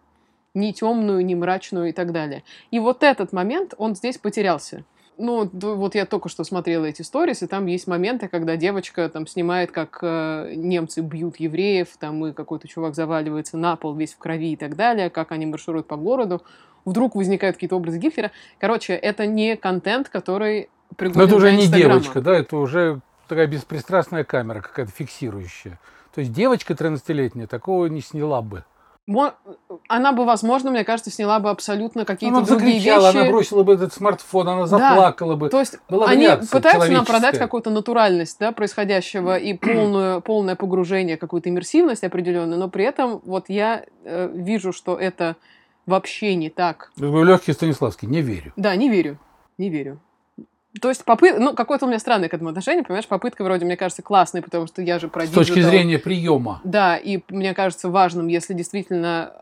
Не 0.52 0.72
темную, 0.72 1.24
не 1.24 1.36
мрачную 1.36 1.90
и 1.90 1.92
так 1.92 2.10
далее. 2.12 2.42
И 2.72 2.80
вот 2.80 3.04
этот 3.04 3.32
момент, 3.32 3.74
он 3.78 3.94
здесь 3.94 4.18
потерялся. 4.18 4.84
Ну, 5.18 5.48
вот 5.52 5.94
я 5.94 6.04
только 6.04 6.28
что 6.28 6.44
смотрела 6.44 6.84
эти 6.84 7.02
сторис, 7.02 7.42
и 7.42 7.46
там 7.46 7.66
есть 7.66 7.86
моменты, 7.86 8.28
когда 8.28 8.56
девочка 8.56 9.08
там 9.08 9.26
снимает, 9.26 9.70
как 9.70 9.98
э, 10.02 10.52
немцы 10.54 11.00
бьют 11.00 11.36
евреев, 11.36 11.88
там 11.98 12.26
и 12.26 12.32
какой-то 12.32 12.68
чувак 12.68 12.94
заваливается 12.94 13.56
на 13.56 13.76
пол 13.76 13.94
весь 13.94 14.12
в 14.12 14.18
крови 14.18 14.52
и 14.52 14.56
так 14.56 14.76
далее, 14.76 15.08
как 15.08 15.32
они 15.32 15.46
маршируют 15.46 15.86
по 15.86 15.96
городу. 15.96 16.42
Вдруг 16.84 17.14
возникают 17.14 17.56
какие-то 17.56 17.76
образы 17.76 17.98
Гитлера. 17.98 18.30
Короче, 18.58 18.92
это 18.92 19.26
не 19.26 19.56
контент, 19.56 20.10
который 20.10 20.68
Но 20.90 20.96
пригоден 20.96 21.22
это 21.22 21.36
уже 21.36 21.52
не 21.52 21.66
девочка, 21.66 22.20
да, 22.20 22.36
это 22.36 22.56
уже 22.58 23.00
такая 23.26 23.46
беспристрастная 23.46 24.24
камера, 24.24 24.60
какая-то 24.60 24.92
фиксирующая. 24.92 25.80
То 26.14 26.20
есть 26.20 26.32
девочка 26.32 26.74
13-летняя 26.74 27.46
такого 27.46 27.86
не 27.86 28.00
сняла 28.00 28.42
бы. 28.42 28.64
Она 29.88 30.12
бы, 30.12 30.24
возможно, 30.24 30.70
мне 30.72 30.84
кажется, 30.84 31.10
сняла 31.10 31.38
бы 31.38 31.50
абсолютно 31.50 32.04
какие-то 32.04 32.38
Она 32.38 32.46
другие 32.46 32.80
закричала, 32.80 33.06
вещи. 33.08 33.16
она 33.18 33.30
бросила 33.30 33.62
бы 33.62 33.74
этот 33.74 33.92
смартфон, 33.92 34.48
она 34.48 34.66
заплакала 34.66 35.36
бы. 35.36 35.48
То 35.48 35.60
есть 35.60 35.78
Была 35.88 36.06
они 36.08 36.28
пытаются 36.50 36.90
нам 36.90 37.04
продать 37.04 37.38
какую-то 37.38 37.70
натуральность 37.70 38.38
да, 38.40 38.50
происходящего 38.50 39.38
и 39.38 39.54
полную, 39.58 40.20
полное 40.22 40.56
погружение, 40.56 41.16
какую-то 41.16 41.50
иммерсивность 41.50 42.02
определенную, 42.02 42.58
но 42.58 42.68
при 42.68 42.84
этом 42.84 43.20
вот 43.24 43.48
я 43.48 43.84
э, 44.04 44.28
вижу, 44.34 44.72
что 44.72 44.96
это 44.96 45.36
вообще 45.86 46.34
не 46.34 46.50
так. 46.50 46.90
Легкий 46.96 47.52
Станиславский, 47.52 48.08
не 48.08 48.22
верю. 48.22 48.52
Да, 48.56 48.74
не 48.74 48.88
верю. 48.88 49.18
Не 49.56 49.70
верю. 49.70 50.00
То 50.80 50.88
есть 50.88 51.04
попытка, 51.04 51.40
ну, 51.40 51.54
какое-то 51.54 51.86
у 51.86 51.88
меня 51.88 51.98
странное 51.98 52.28
к 52.28 52.34
этому 52.34 52.50
отношение, 52.50 52.84
понимаешь, 52.84 53.06
попытка 53.06 53.44
вроде, 53.44 53.64
мне 53.64 53.76
кажется, 53.76 54.02
классной, 54.02 54.42
потому 54.42 54.66
что 54.66 54.82
я 54.82 54.98
же 54.98 55.08
про 55.08 55.26
С 55.26 55.30
точки 55.30 55.60
зрения 55.60 55.98
приема. 55.98 56.60
Да, 56.64 56.96
и 56.96 57.20
мне 57.28 57.54
кажется 57.54 57.88
важным, 57.88 58.26
если 58.28 58.54
действительно 58.54 59.32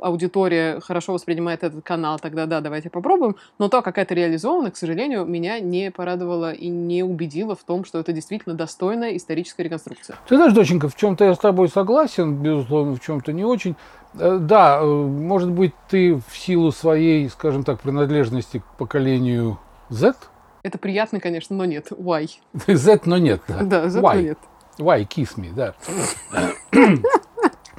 аудитория 0.00 0.80
хорошо 0.80 1.12
воспринимает 1.12 1.62
этот 1.62 1.84
канал, 1.84 2.18
тогда 2.18 2.46
да, 2.46 2.60
давайте 2.60 2.90
попробуем. 2.90 3.36
Но 3.58 3.68
то, 3.68 3.82
как 3.82 3.98
это 3.98 4.14
реализовано, 4.14 4.70
к 4.70 4.76
сожалению, 4.76 5.24
меня 5.24 5.60
не 5.60 5.90
порадовало 5.90 6.52
и 6.52 6.68
не 6.68 7.02
убедило 7.02 7.54
в 7.54 7.62
том, 7.62 7.84
что 7.84 7.98
это 7.98 8.12
действительно 8.12 8.54
достойная 8.54 9.16
историческая 9.16 9.62
реконструкция. 9.64 10.16
Ты 10.28 10.36
знаешь, 10.36 10.52
доченька, 10.52 10.88
в 10.88 10.96
чем-то 10.96 11.24
я 11.24 11.34
с 11.34 11.38
тобой 11.38 11.68
согласен, 11.68 12.36
безусловно, 12.36 12.96
в 12.96 13.00
чем-то 13.00 13.32
не 13.32 13.44
очень. 13.44 13.76
Э, 14.14 14.38
Да, 14.40 14.80
э, 14.80 14.84
может 14.84 15.50
быть, 15.50 15.72
ты 15.88 16.14
в 16.14 16.36
силу 16.36 16.72
своей, 16.72 17.28
скажем 17.28 17.62
так, 17.62 17.80
принадлежности 17.80 18.58
к 18.58 18.78
поколению 18.78 19.58
Z, 19.88 20.14
Это 20.62 20.78
приятно, 20.78 21.20
конечно, 21.20 21.56
но 21.56 21.64
нет. 21.64 21.88
Why? 21.90 22.28
Z, 22.66 23.00
но 23.04 23.18
нет, 23.18 23.42
да. 23.48 23.62
Да, 23.62 23.88
зато 23.88 24.06
Why? 24.06 24.22
нет. 24.22 24.38
Why, 24.78 25.06
kiss 25.06 25.36
me, 25.36 25.52
да. 25.52 25.74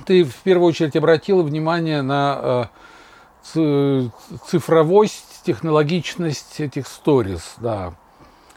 Ты 0.05 0.23
в 0.23 0.35
первую 0.37 0.69
очередь 0.69 0.95
обратила 0.95 1.43
внимание 1.43 2.01
на 2.01 2.69
цифровость, 3.43 5.41
технологичность 5.43 6.59
этих 6.59 6.87
сторис, 6.87 7.55
да, 7.57 7.93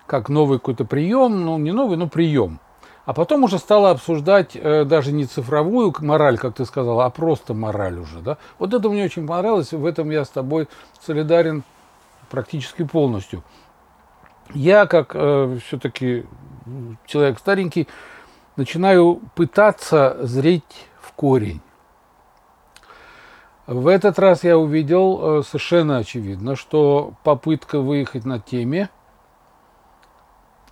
как 0.07 0.29
новый 0.29 0.59
какой-то 0.59 0.85
прием, 0.85 1.45
ну 1.45 1.59
не 1.59 1.73
новый, 1.73 1.97
но 1.97 2.09
прием. 2.09 2.61
А 3.07 3.13
потом 3.13 3.45
уже 3.45 3.59
стала 3.59 3.91
обсуждать 3.91 4.53
э, 4.55 4.85
даже 4.85 5.13
не 5.13 5.27
цифровую 5.27 5.95
мораль, 6.01 6.39
как 6.39 6.55
ты 6.55 6.65
сказала, 6.65 7.05
а 7.05 7.11
просто 7.11 7.53
мораль 7.53 7.99
уже. 7.99 8.21
Да? 8.21 8.39
Вот 8.59 8.73
это 8.73 8.89
мне 8.89 9.05
очень 9.05 9.27
понравилось, 9.27 9.73
в 9.73 9.85
этом 9.85 10.11
я 10.11 10.25
с 10.25 10.31
тобой 10.31 10.69
солидарен 11.05 11.65
практически 12.31 12.83
полностью. 12.83 13.43
Я, 14.53 14.87
как 14.87 15.13
э, 15.15 15.59
все-таки 15.67 16.25
человек 17.07 17.39
старенький, 17.39 17.89
начинаю 18.57 19.21
пытаться 19.35 20.19
зреть 20.21 20.89
в 21.01 21.13
корень. 21.13 21.61
В 23.67 23.89
этот 23.89 24.19
раз 24.19 24.45
я 24.45 24.59
увидел 24.59 25.39
э, 25.39 25.43
совершенно 25.43 25.99
очевидно, 25.99 26.55
что 26.57 27.15
попытка 27.23 27.81
выехать 27.81 28.25
на 28.25 28.39
теме– 28.39 28.91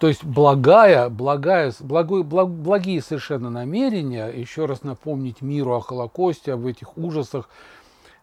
то 0.02 0.08
есть 0.08 0.24
благая, 0.24 1.08
благая, 1.08 1.72
благой, 1.78 2.24
благ, 2.24 2.48
благие 2.48 3.00
совершенно 3.00 3.50
намерения, 3.50 4.26
еще 4.26 4.66
раз 4.66 4.82
напомнить 4.82 5.42
миру 5.42 5.74
о 5.74 5.80
Холокосте, 5.80 6.54
об 6.54 6.66
этих 6.66 6.98
ужасах, 6.98 7.48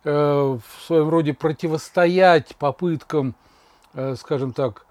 э, 0.04 0.12
в 0.12 0.86
своем 0.86 1.08
роде 1.08 1.34
противостоять 1.34 2.58
попыткам, 2.58 3.34
э, 3.94 4.16
скажем 4.20 4.52
так, 4.52 4.86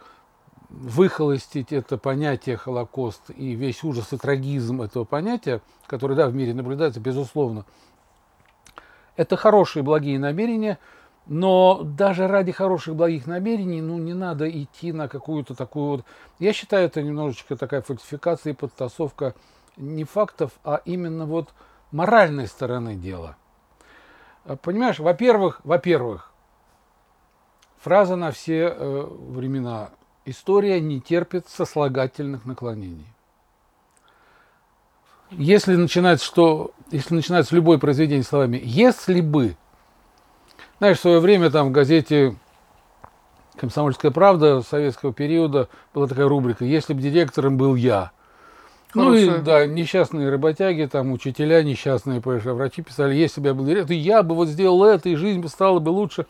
выхолостить 0.69 1.73
это 1.73 1.97
понятие 1.97 2.57
Холокост 2.57 3.31
и 3.31 3.55
весь 3.55 3.83
ужас 3.85 4.13
и 4.13 4.19
трагизм 4.19 4.83
этого 4.83 5.05
понятия, 5.05 5.63
который, 5.87 6.17
да, 6.17 6.29
в 6.29 6.35
мире 6.35 6.55
наблюдается, 6.55 7.01
безусловно, 7.01 7.65
это 9.17 9.37
хорошие 9.37 9.83
благие 9.83 10.19
намерения– 10.19 10.79
но 11.29 11.83
даже 11.83 12.27
ради 12.27 12.53
хороших 12.53 12.97
благих 12.97 13.27
намерений, 13.27 13.83
ну, 13.83 13.99
не 13.99 14.15
надо 14.15 14.49
идти 14.49 14.93
на 14.93 15.09
какую-то 15.09 15.55
такую 15.55 15.89
вот... 15.89 16.05
Я 16.39 16.55
считаю, 16.55 16.87
это 16.87 17.03
немножечко 17.03 17.55
такая 17.55 17.83
фальсификация 17.83 18.55
и 18.55 18.57
подтасовка 18.57 19.35
не 19.77 20.05
фактов, 20.05 20.53
а 20.65 20.81
именно 20.87 21.27
вот 21.27 21.51
моральной 21.93 22.47
стороны 22.47 22.95
дела. 22.95 23.37
А, 24.45 24.57
понимаешь, 24.57 24.99
во-первых, 24.99 25.61
во-первых, 25.65 26.33
фраза 27.79 28.17
на 28.17 28.31
все 28.31 28.75
э, 28.75 29.07
времена. 29.11 29.91
История 30.31 30.79
не 30.79 31.01
терпит 31.01 31.49
сослагательных 31.49 32.45
наклонений. 32.45 33.07
Если 35.31 35.75
начинается, 35.75 36.27
что, 36.27 36.73
если 36.91 37.15
начинается 37.15 37.55
любое 37.55 37.79
произведение 37.79 38.25
словами 38.25 38.61
«если 38.63 39.23
бы», 39.23 39.57
знаешь, 40.81 40.99
в 40.99 41.01
свое 41.01 41.21
время 41.21 41.49
там 41.49 41.69
в 41.69 41.73
газете 41.73 42.37
«Комсомольская 43.57 44.11
правда» 44.11 44.61
советского 44.61 45.15
периода 45.15 45.71
была 45.95 46.07
такая 46.07 46.29
рубрика 46.29 46.67
«Если 46.67 46.93
бы 46.93 47.01
директором 47.01 47.57
был 47.57 47.75
я». 47.75 48.13
Хорошая. 48.91 49.31
Ну 49.31 49.37
и 49.37 49.41
да, 49.41 49.65
несчастные 49.65 50.29
работяги, 50.29 50.85
там 50.85 51.11
учителя 51.13 51.63
несчастные, 51.63 52.21
понимаешь, 52.21 52.45
а 52.45 52.53
врачи 52.53 52.83
писали, 52.83 53.15
если 53.15 53.41
бы 53.41 53.47
я 53.47 53.55
был 53.55 53.65
директором, 53.65 53.99
я 53.99 54.23
бы 54.23 54.35
вот 54.35 54.49
сделал 54.49 54.85
это, 54.85 55.09
и 55.09 55.15
жизнь 55.15 55.41
бы 55.41 55.49
стала 55.49 55.79
бы 55.79 55.89
лучше. 55.89 56.27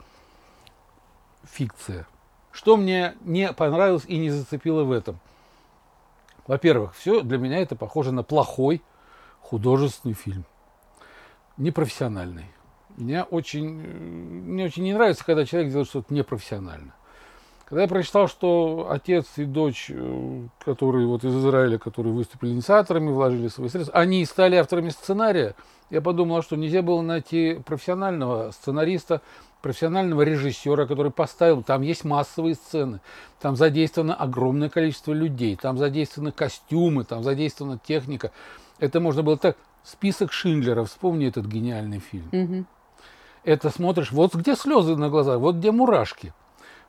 Фикция. 1.51 2.07
Что 2.59 2.77
мне 2.77 3.15
не 3.21 3.53
понравилось 3.53 4.03
и 4.09 4.19
не 4.19 4.31
зацепило 4.31 4.83
в 4.83 4.91
этом? 4.91 5.21
Во-первых, 6.49 6.97
все 6.97 7.21
для 7.21 7.39
меня 7.39 7.59
это 7.59 7.77
похоже 7.77 8.11
на 8.11 8.25
плохой 8.25 8.83
художественный 9.41 10.17
фильм. 10.17 10.45
Непрофессиональный. 11.57 12.47
Мне 12.97 13.23
очень, 13.23 13.69
мне 13.69 14.65
очень 14.65 14.83
не 14.83 14.93
нравится, 14.93 15.25
когда 15.25 15.47
человек 15.47 15.71
делает 15.71 15.89
что-то 15.89 16.13
непрофессионально. 16.13 16.95
Когда 17.65 17.83
я 17.83 17.89
прочитал, 17.89 18.27
что 18.27 18.89
отец 18.91 19.27
и 19.37 19.45
дочь, 19.45 19.87
э, 19.91 20.49
которые 20.65 21.07
вот 21.07 21.23
из 21.23 21.37
Израиля, 21.37 21.79
которые 21.79 22.13
выступили 22.13 22.51
инициаторами, 22.51 23.13
вложили 23.13 23.47
свои 23.47 23.69
средства, 23.69 23.97
они 23.97 24.25
стали 24.25 24.57
авторами 24.57 24.89
сценария, 24.89 25.55
я 25.91 26.01
подумал, 26.01 26.43
что 26.43 26.57
нельзя 26.57 26.83
было 26.83 27.03
найти 27.03 27.63
профессионального 27.65 28.51
сценариста, 28.51 29.23
профессионального 29.63 30.23
режиссера, 30.23 30.87
который 30.87 31.13
поставил, 31.13 31.63
там 31.63 31.83
есть 31.83 32.05
массовые 32.05 32.55
сцены, 32.55 33.01
там 33.41 33.57
задействовано 33.57 34.15
огромное 34.15 34.69
количество 34.69 35.13
людей, 35.13 35.57
там 35.57 35.79
задействованы 35.79 36.33
костюмы, 36.33 37.05
там 37.05 37.23
задействована 37.23 37.79
техника. 37.79 38.33
Это 38.79 39.01
можно 39.01 39.23
было 39.23 39.37
так, 39.37 39.57
список 39.83 40.33
Шиндлера, 40.33 40.85
вспомни 40.85 41.27
этот 41.27 41.47
гениальный 41.47 41.99
фильм. 41.99 42.29
Mm-hmm 42.33 42.65
это 43.49 43.71
смотришь, 43.71 44.13
вот 44.13 44.35
где 44.35 44.55
слезы 44.55 44.97
на 44.97 45.09
глазах, 45.09 45.39
вот 45.39 45.57
где 45.57 45.73
мурашки. 45.73 46.33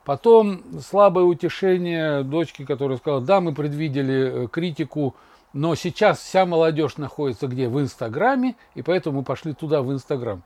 Потом 0.04 0.62
слабое 0.82 1.24
утешение 1.24 2.24
дочки, 2.24 2.66
которая 2.66 2.98
сказала, 2.98 3.22
да, 3.22 3.42
мы 3.42 3.54
предвидели 3.54 4.46
э, 4.46 4.48
критику, 4.48 5.16
но 5.54 5.76
сейчас 5.76 6.20
вся 6.20 6.46
молодежь 6.46 6.98
находится 6.98 7.48
где? 7.48 7.70
В 7.70 7.80
Инстаграме, 7.80 8.56
и 8.76 8.82
поэтому 8.82 9.20
мы 9.20 9.24
пошли 9.24 9.54
туда, 9.54 9.82
в 9.82 9.92
Инстаграм. 9.92 10.44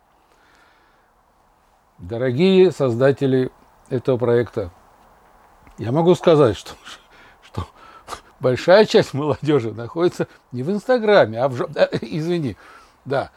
Дорогие 2.03 2.71
создатели 2.71 3.49
этого 3.89 4.17
проекта, 4.17 4.71
я 5.77 5.93
могу 5.93 6.15
сказать, 6.15 6.57
что, 6.57 6.73
что 7.41 7.65
большая 8.41 8.85
часть 8.85 9.13
молодежи 9.13 9.71
находится 9.71 10.27
не 10.51 10.63
в 10.63 10.69
Инстаграме, 10.69 11.41
а 11.41 11.47
в... 11.47 11.61
Э, 11.77 11.87
извини, 12.01 12.57
да, 13.05 13.31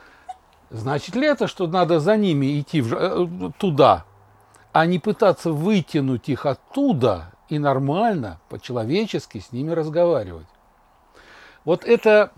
Значит 0.71 1.15
ли 1.15 1.29
это, 1.29 1.47
что 1.47 1.69
надо 1.69 2.01
за 2.01 2.17
ними 2.17 2.59
идти 2.59 2.81
в, 2.81 2.93
э, 2.93 3.53
туда, 3.57 4.05
а 4.73 4.85
не 4.85 4.99
пытаться 4.99 5.53
вытянуть 5.53 6.29
их 6.29 6.45
оттуда 6.45 7.31
и 7.49 7.61
нормально, 7.61 8.41
по-человечески 8.49 9.39
с 9.39 9.53
ними 9.53 9.71
разговаривать? 9.71 10.49
Вот 11.65 11.85
это 11.85 12.33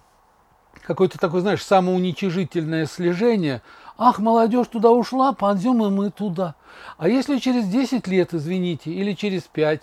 какое-то 0.83 1.19
такое, 1.19 1.41
знаешь, 1.41 1.65
самоуничижительное 1.65 2.85
слежение. 2.85 3.63
Ах, 4.01 4.21
молодежь 4.21 4.69
туда 4.69 4.93
ушла, 4.93 5.33
пойдем 5.33 5.85
и 5.85 5.91
мы 5.91 6.11
туда. 6.11 6.55
А 6.99 7.09
если 7.09 7.39
через 7.39 7.67
10 7.67 8.07
лет, 8.07 8.33
извините, 8.33 8.93
или 8.93 9.13
через 9.13 9.43
5, 9.43 9.83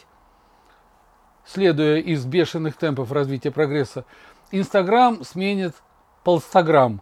следуя 1.46 1.98
из 1.98 2.26
бешеных 2.26 2.78
темпов 2.78 3.12
развития 3.12 3.52
прогресса, 3.52 4.06
Инстаграм 4.52 5.22
сменит 5.26 5.76
полстаграмм, 6.24 7.02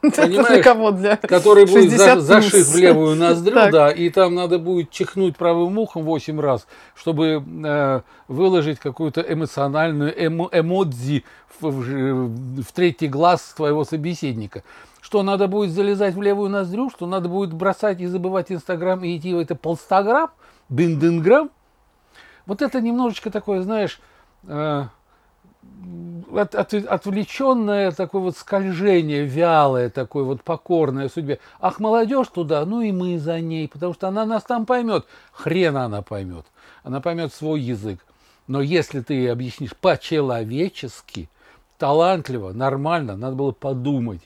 Понимаешь, 0.00 0.48
для 0.48 0.62
кого? 0.62 0.90
Для 0.92 1.16
который 1.16 1.66
будет 1.66 1.90
за, 1.90 2.20
зашит 2.20 2.66
в 2.66 2.76
левую 2.76 3.16
ноздрю, 3.16 3.70
да, 3.72 3.90
и 3.90 4.10
там 4.10 4.34
надо 4.34 4.58
будет 4.58 4.90
чихнуть 4.90 5.36
правым 5.36 5.76
ухом 5.78 6.04
8 6.04 6.40
раз, 6.40 6.68
чтобы 6.94 7.42
э, 7.64 8.00
выложить 8.28 8.78
какую-то 8.78 9.20
эмоциональную 9.22 10.14
эмо, 10.16 10.48
эмодзи 10.52 11.24
в, 11.60 11.70
в, 11.70 12.62
в 12.62 12.72
третий 12.72 13.08
глаз 13.08 13.54
твоего 13.56 13.84
собеседника. 13.84 14.62
Что 15.08 15.22
надо 15.22 15.48
будет 15.48 15.70
залезать 15.70 16.14
в 16.14 16.20
левую 16.20 16.50
ноздрю, 16.50 16.90
что 16.90 17.06
надо 17.06 17.30
будет 17.30 17.54
бросать 17.54 17.98
и 18.02 18.06
забывать 18.06 18.52
Инстаграм 18.52 19.02
и 19.02 19.16
идти 19.16 19.32
в 19.32 19.38
это 19.38 19.54
полстаграм, 19.54 20.28
биндинграм. 20.68 21.48
Вот 22.44 22.60
это 22.60 22.78
немножечко 22.82 23.30
такое, 23.30 23.62
знаешь, 23.62 24.02
э, 24.42 24.84
от, 26.30 26.54
от, 26.54 26.74
отвлеченное 26.74 27.90
такое 27.92 28.20
вот 28.20 28.36
скольжение, 28.36 29.24
вялое 29.24 29.88
такое 29.88 30.24
вот 30.24 30.42
покорное 30.42 31.08
судьбе. 31.08 31.38
Ах, 31.58 31.80
молодежь 31.80 32.28
туда, 32.28 32.66
ну 32.66 32.82
и 32.82 32.92
мы 32.92 33.18
за 33.18 33.40
ней, 33.40 33.66
потому 33.66 33.94
что 33.94 34.08
она 34.08 34.26
нас 34.26 34.42
там 34.42 34.66
поймет. 34.66 35.06
Хрен 35.32 35.74
она 35.78 36.02
поймет. 36.02 36.44
Она 36.82 37.00
поймет 37.00 37.32
свой 37.32 37.62
язык. 37.62 38.04
Но 38.46 38.60
если 38.60 39.00
ты 39.00 39.26
объяснишь 39.30 39.74
по-человечески, 39.74 41.30
талантливо, 41.78 42.52
нормально, 42.52 43.16
надо 43.16 43.36
было 43.36 43.52
подумать. 43.52 44.20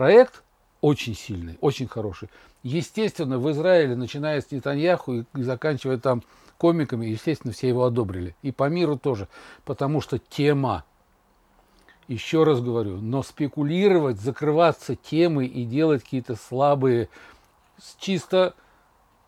Проект 0.00 0.42
очень 0.80 1.14
сильный, 1.14 1.58
очень 1.60 1.86
хороший. 1.86 2.30
Естественно, 2.62 3.38
в 3.38 3.50
Израиле, 3.50 3.96
начиная 3.96 4.40
с 4.40 4.50
Нетаньяху 4.50 5.26
и 5.34 5.42
заканчивая 5.42 5.98
там 5.98 6.22
комиками, 6.56 7.04
естественно, 7.04 7.52
все 7.52 7.68
его 7.68 7.84
одобрили. 7.84 8.34
И 8.40 8.50
по 8.50 8.70
миру 8.70 8.96
тоже, 8.96 9.28
потому 9.66 10.00
что 10.00 10.18
тема, 10.18 10.86
еще 12.08 12.44
раз 12.44 12.62
говорю, 12.62 12.96
но 12.96 13.22
спекулировать, 13.22 14.18
закрываться 14.18 14.96
темой 14.96 15.48
и 15.48 15.66
делать 15.66 16.02
какие-то 16.02 16.34
слабые, 16.34 17.10
с 17.76 17.94
чисто 17.96 18.54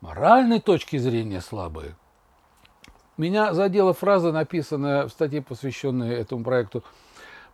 моральной 0.01 0.59
точки 0.59 0.97
зрения 0.97 1.41
слабые. 1.41 1.95
Меня 3.15 3.53
задела 3.53 3.93
фраза, 3.93 4.31
написанная 4.31 5.05
в 5.05 5.09
статье, 5.09 5.43
посвященной 5.43 6.15
этому 6.15 6.43
проекту. 6.43 6.83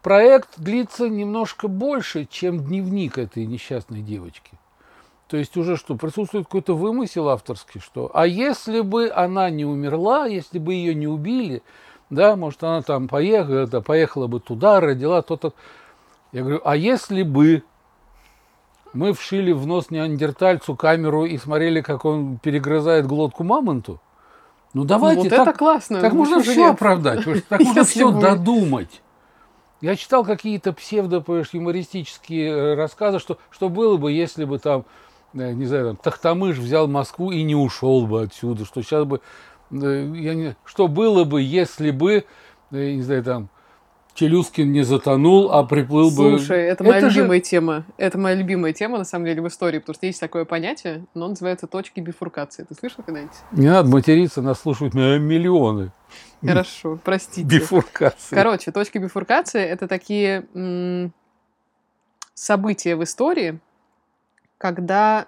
Проект 0.01 0.57
длится 0.57 1.09
немножко 1.09 1.67
больше, 1.67 2.25
чем 2.29 2.59
дневник 2.59 3.17
этой 3.17 3.45
несчастной 3.45 4.01
девочки. 4.01 4.51
То 5.27 5.37
есть 5.37 5.57
уже 5.57 5.77
что, 5.77 5.95
присутствует 5.95 6.45
какой-то 6.45 6.75
вымысел 6.75 7.29
авторский, 7.29 7.79
что, 7.79 8.09
а 8.13 8.25
если 8.25 8.81
бы 8.81 9.11
она 9.13 9.49
не 9.49 9.65
умерла, 9.65 10.25
если 10.25 10.57
бы 10.57 10.73
ее 10.73 10.95
не 10.95 11.07
убили, 11.07 11.61
да, 12.09 12.35
может, 12.35 12.63
она 12.63 12.81
там 12.81 13.07
поехала, 13.07 13.67
да, 13.67 13.81
поехала 13.81 14.27
бы 14.27 14.39
туда, 14.39 14.79
родила 14.79 15.21
то-то. 15.21 15.53
Я 16.31 16.41
говорю, 16.41 16.61
а 16.63 16.75
если 16.75 17.21
бы 17.21 17.63
мы 18.93 19.13
вшили 19.13 19.51
в 19.51 19.67
нос 19.67 19.91
неандертальцу 19.91 20.75
камеру 20.75 21.25
и 21.25 21.37
смотрели, 21.37 21.81
как 21.81 22.05
он 22.05 22.37
перегрызает 22.37 23.05
глотку 23.05 23.43
мамонту. 23.43 23.99
Ну 24.73 24.83
давайте, 24.83 25.21
вот 25.21 25.29
так, 25.29 25.47
это 25.47 25.57
классно. 25.57 26.01
так 26.01 26.13
можно 26.13 26.37
Почему 26.37 26.53
же 26.53 26.59
все 26.59 26.71
оправдать, 26.71 27.25
так 27.49 27.59
можно 27.63 27.83
все 27.83 28.11
додумать. 28.11 29.01
Я 29.81 29.95
читал 29.95 30.25
какие-то 30.25 30.73
псевдо 30.73 31.21
понимаешь, 31.21 31.49
юмористические 31.53 32.49
э, 32.49 32.75
рассказы, 32.75 33.19
что, 33.19 33.37
что 33.49 33.69
было 33.69 33.95
бы, 33.95 34.11
если 34.11 34.43
бы 34.43 34.59
там, 34.59 34.85
э, 35.33 35.53
не 35.53 35.65
знаю, 35.65 35.87
там, 35.87 35.95
Тахтамыш 35.97 36.57
взял 36.57 36.87
Москву 36.87 37.31
и 37.31 37.43
не 37.43 37.55
ушел 37.55 38.05
бы 38.05 38.23
отсюда, 38.23 38.65
что 38.65 38.81
сейчас 38.81 39.05
бы, 39.05 39.21
э, 39.71 40.11
я 40.15 40.33
не, 40.33 40.57
что 40.65 40.89
было 40.89 41.23
бы, 41.23 41.41
если 41.41 41.91
бы, 41.91 42.25
не 42.71 43.01
знаю, 43.01 43.23
там, 43.23 43.49
Челюскин 44.19 44.69
не 44.73 44.81
затонул, 44.83 45.49
а 45.53 45.63
приплыл 45.63 46.09
бы... 46.09 46.37
Слушай, 46.37 46.63
это 46.65 46.83
моя 46.83 47.09
же- 47.09 47.19
любимая 47.21 47.39
тема. 47.39 47.85
Это 47.95 48.17
моя 48.17 48.35
любимая 48.35 48.73
тема, 48.73 48.97
на 48.97 49.05
самом 49.05 49.25
деле, 49.25 49.41
в 49.41 49.47
истории, 49.47 49.79
потому 49.79 49.93
что 49.95 50.05
есть 50.07 50.19
такое 50.19 50.43
понятие, 50.43 51.05
но 51.13 51.29
называется 51.29 51.67
точки 51.67 52.01
бифуркации. 52.01 52.63
Ты 52.67 52.75
слышал 52.75 53.01
когда-нибудь? 53.05 53.33
Не 53.53 53.67
надо 53.69 53.87
материться, 53.87 54.41
нас 54.41 54.59
слушают 54.59 54.93
э, 54.93 55.19
миллионы. 55.19 55.93
Хорошо, 56.45 56.99
простите. 57.01 57.47
Бифуркации. 57.47 58.35
Короче, 58.35 58.73
точки 58.73 58.97
бифуркации 58.97 59.61
это 59.63 59.87
такие 59.87 60.45
м, 60.53 61.13
события 62.33 62.97
в 62.97 63.03
истории, 63.03 63.59
когда 64.57 65.27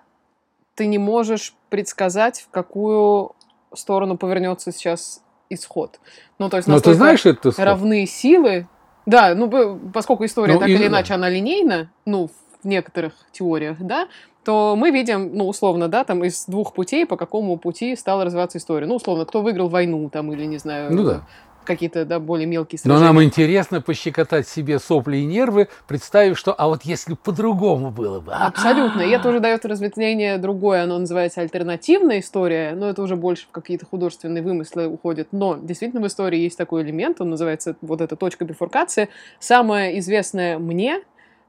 ты 0.75 0.85
не 0.87 0.97
можешь 0.97 1.53
предсказать, 1.69 2.41
в 2.41 2.49
какую 2.49 3.31
сторону 3.73 4.17
повернется 4.17 4.73
сейчас 4.73 5.23
исход. 5.49 5.99
Ну, 6.39 6.49
то 6.49 6.57
есть 6.57 6.67
Но 6.67 6.79
ты 6.81 6.93
знаешь 6.93 7.25
это? 7.25 7.49
исход? 7.49 7.63
равны 7.63 8.05
силы. 8.05 8.67
Да, 9.05 9.33
ну, 9.35 9.79
поскольку 9.93 10.25
история 10.25 10.53
Ну, 10.53 10.59
так 10.59 10.69
и- 10.69 10.73
или 10.73 10.87
иначе, 10.87 11.13
она 11.13 11.29
линейна, 11.29 11.89
ну, 12.05 12.29
в 12.63 12.67
некоторых 12.67 13.13
теориях, 13.31 13.77
да, 13.79 14.07
то 14.43 14.75
мы 14.75 14.91
видим, 14.91 15.35
ну, 15.35 15.47
условно, 15.47 15.87
да, 15.87 16.03
там 16.03 16.23
из 16.23 16.45
двух 16.45 16.73
путей, 16.73 17.05
по 17.05 17.15
какому 17.17 17.57
пути 17.57 17.95
стала 17.95 18.25
развиваться 18.25 18.57
история. 18.57 18.87
Ну, 18.87 18.95
условно, 18.95 19.25
кто 19.25 19.41
выиграл 19.41 19.69
войну, 19.69 20.09
там, 20.09 20.31
или, 20.33 20.45
не 20.45 20.57
знаю, 20.57 20.91
Ну 20.93 21.03
да. 21.03 21.21
Какие-то, 21.65 22.05
да, 22.05 22.19
более 22.19 22.47
мелкие 22.47 22.79
Но 22.83 22.95
сражения. 22.95 23.13
нам 23.13 23.23
интересно 23.23 23.81
пощекотать 23.81 24.47
себе 24.47 24.79
сопли 24.79 25.17
и 25.17 25.25
нервы, 25.25 25.67
представив, 25.87 26.37
что 26.37 26.53
а 26.53 26.67
вот 26.67 26.83
если 26.83 27.13
по-другому 27.15 27.91
было 27.91 28.19
бы. 28.19 28.33
а? 28.33 28.47
Абсолютно. 28.47 29.01
И 29.01 29.09
это 29.09 29.29
уже 29.29 29.39
дает 29.39 29.65
разветвление 29.65 30.37
другое, 30.37 30.83
оно 30.83 30.97
называется 30.97 31.41
альтернативная 31.41 32.19
история, 32.19 32.73
но 32.75 32.89
это 32.89 33.01
уже 33.01 33.15
больше 33.15 33.45
в 33.47 33.51
какие-то 33.51 33.85
художественные 33.85 34.43
вымыслы 34.43 34.87
уходит. 34.87 35.29
Но 35.31 35.57
действительно 35.61 36.01
в 36.01 36.07
истории 36.07 36.39
есть 36.39 36.57
такой 36.57 36.83
элемент, 36.83 37.21
он 37.21 37.29
называется 37.29 37.75
вот 37.81 38.01
эта 38.01 38.15
точка 38.15 38.45
бифуркации. 38.45 39.09
Самое 39.39 39.97
известное 39.99 40.57
мне, 40.57 41.01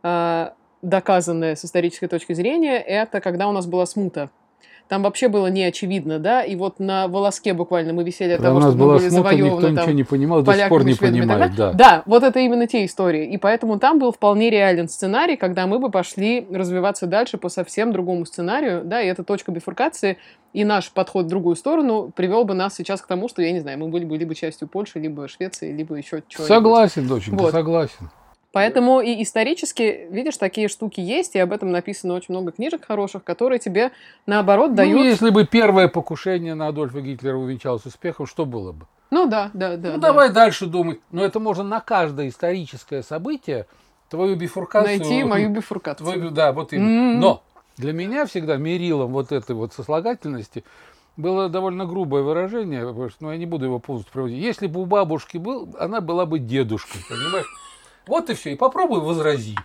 э, 0.03 0.51
доказанное 0.83 1.55
с 1.57 1.65
исторической 1.65 2.09
точки 2.09 2.33
зрения, 2.33 2.79
это 2.79 3.21
когда 3.21 3.49
у 3.49 3.53
нас 3.53 3.67
была 3.67 3.87
смута. 3.87 4.31
Там 4.89 5.03
вообще 5.03 5.29
было 5.29 5.47
не 5.47 5.65
очевидно, 5.65 6.19
да, 6.19 6.43
и 6.43 6.55
вот 6.55 6.79
на 6.79 7.09
волоске 7.09 7.55
буквально 7.55 7.93
мы 7.93 8.05
висели 8.05 8.33
от 8.33 8.39
Когда 8.39 8.49
того, 8.49 8.59
у 8.59 8.61
нас 8.61 8.71
что 8.71 8.79
мы 8.79 8.85
была 8.85 8.99
были 8.99 9.09
смута, 9.09 9.31
никто 9.31 9.37
завоеваны 9.39 9.71
ничего 9.71 9.87
там 9.87 9.97
не 9.97 10.05
понимал, 10.05 10.43
до 10.43 10.53
сих 10.53 10.69
пор 10.69 10.85
не 10.85 10.95
понимает. 10.95 11.55
Да. 11.55 11.73
Да, 11.73 12.03
вот 12.07 12.23
это 12.23 12.41
именно 12.41 12.67
те 12.67 12.85
истории. 12.85 13.27
И 13.33 13.39
поэтому 13.39 13.79
там 13.79 13.99
был 13.99 14.13
вполне 14.13 14.51
реален 14.51 14.89
сценарий, 14.89 15.37
когда 15.37 15.67
мы 15.67 15.79
бы 15.79 15.91
пошли 15.91 16.47
развиваться 16.51 17.07
дальше 17.07 17.39
по 17.39 17.49
совсем 17.49 17.93
другому 17.93 18.27
сценарию, 18.27 18.83
да, 18.85 19.01
и 19.01 19.07
эта 19.07 19.25
точка 19.25 19.51
бифуркации 19.51 20.19
и 20.53 20.65
наш 20.65 20.91
подход 20.93 21.25
в 21.25 21.29
другую 21.29 21.57
сторону 21.57 22.13
привел 22.15 22.45
бы 22.45 22.55
нас 22.55 22.75
сейчас 22.75 23.01
к 23.01 23.07
тому, 23.07 23.29
что, 23.29 23.41
я 23.41 23.53
не 23.53 23.61
знаю, 23.61 23.79
мы 23.79 23.89
были 23.89 24.05
бы 24.05 24.19
либо 24.19 24.35
частью 24.35 24.69
Польши, 24.69 24.99
либо 24.99 25.27
Швеции, 25.27 25.73
либо 25.73 25.95
еще 25.97 26.23
чего-нибудь. 26.29 26.55
Согласен, 26.55 27.07
доченька, 27.07 27.43
Вот. 27.43 27.53
согласен. 27.53 28.11
Поэтому 28.53 29.01
и 29.01 29.23
исторически, 29.23 30.07
видишь, 30.11 30.37
такие 30.37 30.69
штуки 30.69 31.01
есть, 31.01 31.35
и 31.35 31.39
об 31.39 31.53
этом 31.53 31.73
написано 31.73 32.15
очень 32.15 32.35
много 32.35 32.53
книжек 32.53 32.85
хороших, 32.87 33.25
которые 33.25 33.59
тебе, 33.59 33.93
наоборот, 34.27 34.75
дают... 34.75 34.99
Ну, 34.99 35.05
если 35.05 35.31
бы 35.31 35.47
первое 35.47 35.89
покушение 35.89 36.55
на 36.55 36.69
Адольфа 36.69 37.01
Гитлера 37.01 37.37
увенчалось 37.37 37.87
успехом, 37.87 38.27
что 38.27 38.45
было 38.45 38.73
бы? 38.73 38.87
Ну 39.11 39.27
да, 39.27 39.51
да, 39.55 39.77
да. 39.77 39.93
ну, 39.93 39.99
да. 39.99 40.09
давай 40.09 40.31
дальше 40.31 40.67
думать. 40.67 41.01
Но 41.11 41.25
это 41.25 41.41
можно 41.41 41.65
на 41.65 41.81
каждое 41.81 42.29
историческое 42.29 43.03
событие 43.03 43.67
твою 44.11 44.37
бифуркацию... 44.37 44.99
Найти 44.99 45.25
мою 45.25 45.49
бифуркацию. 45.55 46.07
твою- 46.07 46.31
да, 46.31 46.53
вот 46.53 46.75
именно. 46.75 47.15
М. 47.15 47.21
Но 47.21 47.43
для 47.79 47.95
меня 47.95 48.27
всегда 48.27 48.57
мерилом 48.57 49.13
вот 49.13 49.33
этой 49.33 49.57
вот 49.57 49.73
сослагательности 49.73 50.65
было 51.17 51.49
довольно 51.49 51.87
грубое 51.87 52.23
выражение, 52.23 52.87
потому 52.87 53.09
что, 53.09 53.25
ну, 53.25 53.33
я 53.33 53.39
не 53.39 53.47
буду 53.47 53.65
его 53.65 53.79
полностью 53.79 54.13
проводить. 54.13 54.43
Если 54.43 54.67
бы 54.67 54.81
у 54.81 54.85
бабушки 54.85 55.39
был, 55.39 55.75
она 55.79 56.01
была 56.03 56.27
бы 56.27 56.39
дедушкой, 56.39 57.01
понимаешь? 57.09 57.47
Вот 58.07 58.31
и 58.31 58.35
все. 58.35 58.53
И 58.53 58.57
попробуй 58.57 59.01
возрази. 59.01 59.57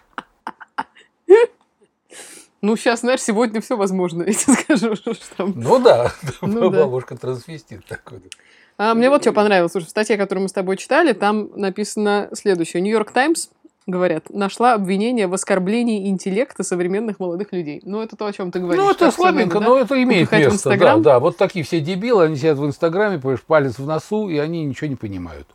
Ну, 2.62 2.76
сейчас, 2.76 3.02
знаешь, 3.02 3.22
сегодня 3.22 3.62
все 3.62 3.78
возможно, 3.78 4.24
я 4.28 4.34
тебе 4.34 4.56
скажу, 4.56 4.96
что 4.96 5.14
там 5.38 5.54
Ну 5.56 5.80
да, 5.80 6.12
Ну 6.42 6.70
да. 6.70 6.82
бабушка 6.82 7.16
трансвестит 7.16 7.86
такой. 7.86 8.22
А, 8.78 8.94
мне 8.94 9.10
вот 9.10 9.22
что 9.22 9.32
понравилось. 9.32 9.72
Слушай, 9.72 9.86
в 9.86 9.90
статье, 9.90 10.18
которую 10.18 10.44
мы 10.44 10.50
с 10.50 10.54
тобой 10.54 10.78
читали, 10.78 11.14
там 11.14 11.50
написано 11.56 12.30
следующее. 12.34 12.82
Нью-Йорк 12.82 13.12
Таймс, 13.12 13.50
говорят, 13.88 14.30
нашла 14.30 14.74
обвинение 14.74 15.28
в 15.28 15.34
оскорблении 15.34 16.10
интеллекта 16.10 16.64
современных 16.64 17.20
молодых 17.20 17.54
людей. 17.54 17.82
Ну, 17.86 18.02
это 18.02 18.16
то, 18.16 18.26
о 18.26 18.34
чем 18.34 18.52
ты 18.52 18.60
говоришь. 18.60 18.84
Ну, 18.84 18.92
это 18.92 19.12
слабенько, 19.12 19.60
да? 19.60 19.66
но 19.66 19.80
это 19.80 20.02
имеет 20.04 20.28
Упихать 20.28 20.52
место. 20.52 20.78
Да, 20.78 20.98
да, 20.98 21.20
вот 21.20 21.38
такие 21.38 21.64
все 21.64 21.80
дебилы, 21.80 22.26
они 22.26 22.36
сидят 22.36 22.58
в 22.58 22.66
Инстаграме, 22.66 23.20
палец 23.48 23.80
в 23.80 23.86
носу, 23.88 24.30
и 24.30 24.38
они 24.38 24.66
ничего 24.66 24.88
не 24.90 24.96
понимают. 24.96 25.48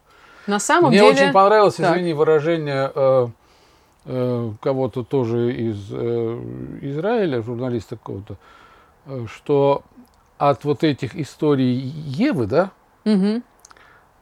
На 0.46 0.58
самом 0.58 0.90
Мне 0.90 0.98
деле... 1.00 1.12
очень 1.12 1.32
понравилось, 1.32 1.74
Так. 1.76 1.96
извини, 1.96 2.12
выражение 2.14 2.90
э, 2.94 3.28
э, 4.06 4.52
кого-то 4.60 5.04
тоже 5.04 5.54
из 5.54 5.88
э, 5.90 6.40
Израиля, 6.82 7.42
журналиста 7.42 7.96
какого-то, 7.96 8.36
э, 9.06 9.26
что 9.32 9.82
от 10.38 10.64
вот 10.64 10.82
этих 10.82 11.14
историй 11.14 11.74
Евы, 11.74 12.46
да, 12.46 12.70
Мгм, 13.04 13.42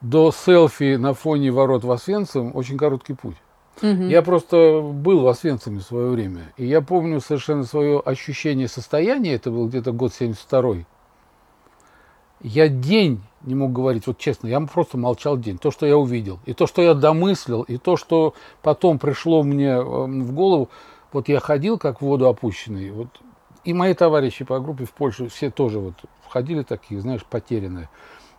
до 0.03 0.33
селфи 0.33 0.97
на 0.97 1.15
фоне 1.15 1.51
ворот 1.51 1.85
в 1.85 1.91
Освенцим 1.91 2.51
очень 2.55 2.77
короткий 2.77 3.15
путь. 3.15 3.37
мгм. 3.83 4.09
Я 4.09 4.21
просто 4.23 4.81
был 4.83 5.21
в 5.21 5.29
Освенциме 5.29 5.79
в 5.81 5.85
свое 5.85 6.09
время, 6.11 6.53
и 6.59 6.67
я 6.67 6.83
помню 6.83 7.21
совершенно 7.21 7.65
свое 7.65 8.01
ощущение 8.01 8.69
состояния, 8.69 9.35
это 9.35 9.51
был 9.51 9.69
где-то 9.69 9.93
год 9.93 10.13
72 10.13 10.85
Я 12.43 12.69
день 12.69 13.23
не 13.43 13.55
мог 13.55 13.73
говорить, 13.73 14.07
вот 14.07 14.19
честно, 14.19 14.47
я 14.49 14.61
просто 14.61 14.99
молчал 14.99 15.39
день. 15.39 15.59
То, 15.59 15.71
что 15.71 15.87
я 15.87 15.97
увидел, 15.97 16.41
и 16.45 16.53
то, 16.53 16.67
что 16.67 16.83
я 16.83 16.95
домыслил, 16.95 17.63
и 17.63 17.79
то, 17.79 17.97
что 17.97 18.35
потом 18.63 18.99
пришло 18.99 19.43
мне 19.43 19.71
э, 19.71 19.83
в 19.83 20.33
голову, 20.33 20.69
вот 21.13 21.29
я 21.29 21.41
ходил 21.41 21.79
как 21.79 22.01
в 22.01 22.05
воду 22.05 22.29
опущенный, 22.29 22.91
вот, 22.91 23.09
и 23.65 23.73
мои 23.73 23.95
товарищи 23.95 24.45
по 24.45 24.61
группе 24.61 24.85
в 24.85 24.93
Польше 24.93 25.29
все 25.29 25.51
тоже 25.51 25.79
вот 25.79 25.95
входили 26.23 26.63
такие, 26.63 27.01
знаешь, 27.01 27.25
потерянные. 27.25 27.89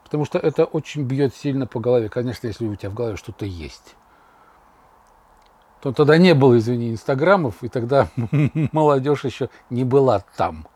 Потому 0.03 0.25
что 0.25 0.39
это 0.39 0.65
очень 0.65 1.03
бьет 1.03 1.35
сильно 1.35 1.67
по 1.67 1.79
голове. 1.79 2.09
Конечно, 2.09 2.47
если 2.47 2.67
у 2.67 2.75
тебя 2.75 2.89
в 2.89 2.93
голове 2.93 3.15
что-то 3.15 3.45
есть 3.45 3.95
то 5.81 5.91
тогда 5.91 6.17
не 6.17 6.35
было, 6.35 6.57
извини, 6.57 6.91
инстаграмов, 6.91 7.63
и 7.63 7.67
тогда 7.67 8.07
молодежь 8.71 9.25
еще 9.25 9.49
не 9.69 9.83
была 9.83 10.23
там. 10.37 10.67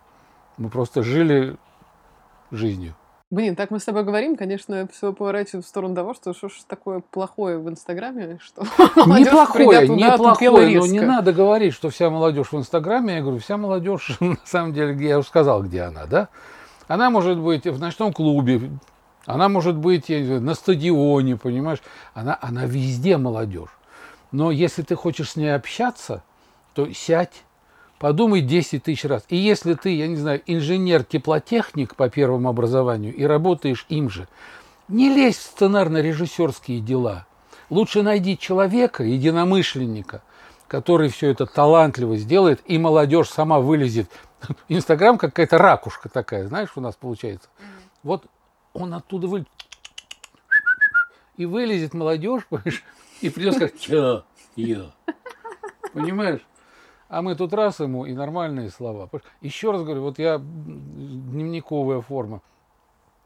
Мы 0.57 0.69
просто 0.69 1.03
жили 1.03 1.57
жизнью. 2.51 2.95
Блин, 3.31 3.55
так 3.55 3.71
мы 3.71 3.79
с 3.79 3.85
тобой 3.85 4.03
говорим, 4.03 4.35
конечно, 4.35 4.87
все 4.93 5.11
поворачивает 5.11 5.65
в 5.65 5.67
сторону 5.67 5.95
того, 5.95 6.13
что 6.13 6.33
что 6.33 6.47
ж 6.47 6.53
такое 6.67 6.99
плохое 6.99 7.57
в 7.57 7.67
Инстаграме, 7.67 8.37
что 8.39 8.61
Неплохое, 9.07 9.87
тупела 9.87 9.95
неплохое, 9.95 10.79
но 10.79 10.85
не 10.85 10.99
надо 10.99 11.33
говорить, 11.33 11.73
что 11.73 11.89
вся 11.89 12.11
молодежь 12.11 12.51
в 12.51 12.57
Инстаграме. 12.57 13.15
Я 13.15 13.21
говорю, 13.21 13.39
вся 13.39 13.57
молодежь, 13.57 14.17
на 14.19 14.37
самом 14.45 14.73
деле, 14.73 14.95
я 15.07 15.17
уже 15.17 15.27
сказал, 15.27 15.63
где 15.63 15.81
она, 15.81 16.05
да? 16.05 16.29
Она 16.87 17.09
может 17.09 17.39
быть 17.39 17.65
в 17.65 17.79
ночном 17.79 18.13
клубе, 18.13 18.69
она 19.25 19.49
может 19.49 19.75
быть 19.75 20.07
на 20.07 20.53
стадионе, 20.53 21.35
понимаешь? 21.35 21.81
Она, 22.13 22.37
она 22.39 22.65
везде 22.65 23.17
молодежь. 23.17 23.75
Но 24.31 24.51
если 24.51 24.83
ты 24.83 24.95
хочешь 24.95 25.31
с 25.31 25.35
ней 25.35 25.55
общаться, 25.55 26.23
то 26.75 26.91
сядь, 26.93 27.43
подумай 27.99 28.41
10 28.41 28.83
тысяч 28.83 29.05
раз. 29.05 29.23
И 29.29 29.35
если 29.35 29.73
ты, 29.73 29.95
я 29.95 30.07
не 30.07 30.15
знаю, 30.15 30.41
инженер-теплотехник 30.45 31.95
по 31.95 32.09
первому 32.09 32.49
образованию 32.49 33.13
и 33.13 33.23
работаешь 33.23 33.85
им 33.89 34.09
же, 34.09 34.27
не 34.87 35.09
лезь 35.09 35.37
в 35.37 35.41
сценарно-режиссерские 35.41 36.79
дела. 36.79 37.25
Лучше 37.69 38.03
найди 38.03 38.37
человека, 38.37 39.03
единомышленника, 39.03 40.21
который 40.67 41.09
все 41.09 41.31
это 41.31 41.45
талантливо 41.45 42.17
сделает, 42.17 42.61
и 42.65 42.77
молодежь 42.77 43.29
сама 43.29 43.59
вылезет. 43.59 44.09
Инстаграм 44.69 45.17
как 45.17 45.31
какая-то 45.31 45.57
ракушка 45.57 46.09
такая, 46.09 46.47
знаешь, 46.47 46.69
у 46.75 46.81
нас 46.81 46.95
получается. 46.95 47.49
Вот 48.03 48.25
он 48.73 48.93
оттуда 48.93 49.27
вылезет. 49.27 49.49
И 51.37 51.45
вылезет 51.45 51.93
молодежь, 51.93 52.45
понимаешь, 52.49 52.83
и 53.21 53.29
придет 53.29 53.55
сказать, 53.55 53.79
чё, 53.79 54.23
я. 54.55 54.91
Понимаешь? 55.93 56.41
А 57.07 57.21
мы 57.21 57.35
тут 57.35 57.53
раз 57.53 57.79
ему 57.79 58.05
и 58.05 58.13
нормальные 58.13 58.69
слова. 58.69 59.09
Еще 59.41 59.71
раз 59.71 59.83
говорю, 59.83 60.01
вот 60.01 60.17
я 60.19 60.39
дневниковая 60.39 62.01
форма. 62.01 62.41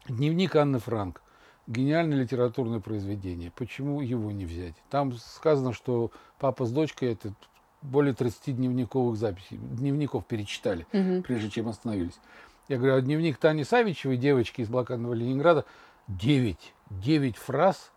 Дневник 0.08 0.56
Анны 0.56 0.80
Франк. 0.80 1.22
Гениальное 1.68 2.18
литературное 2.18 2.80
произведение. 2.80 3.52
Почему 3.56 4.02
его 4.02 4.32
не 4.32 4.46
взять? 4.46 4.74
Там 4.90 5.14
сказано, 5.14 5.72
что 5.72 6.12
папа 6.40 6.66
с 6.66 6.72
дочкой 6.72 7.14
это 7.14 7.34
более 7.82 8.14
30 8.14 8.56
дневниковых 8.58 9.16
записей, 9.16 9.58
дневников 9.58 10.26
перечитали, 10.26 10.86
Мгм. 10.92 11.24
прежде 11.24 11.50
чем 11.50 11.70
остановились. 11.70 12.20
Я 12.68 12.78
говорю, 12.78 12.96
а 12.96 13.02
дневник 13.02 13.38
Тани 13.38 13.64
Савичевой, 13.64 14.18
девочки 14.18 14.62
из 14.62 14.68
блокадного 14.68 15.14
Ленинграда, 15.14 15.64
9, 16.08 16.74
9 16.90 17.38
фраз, 17.38 17.92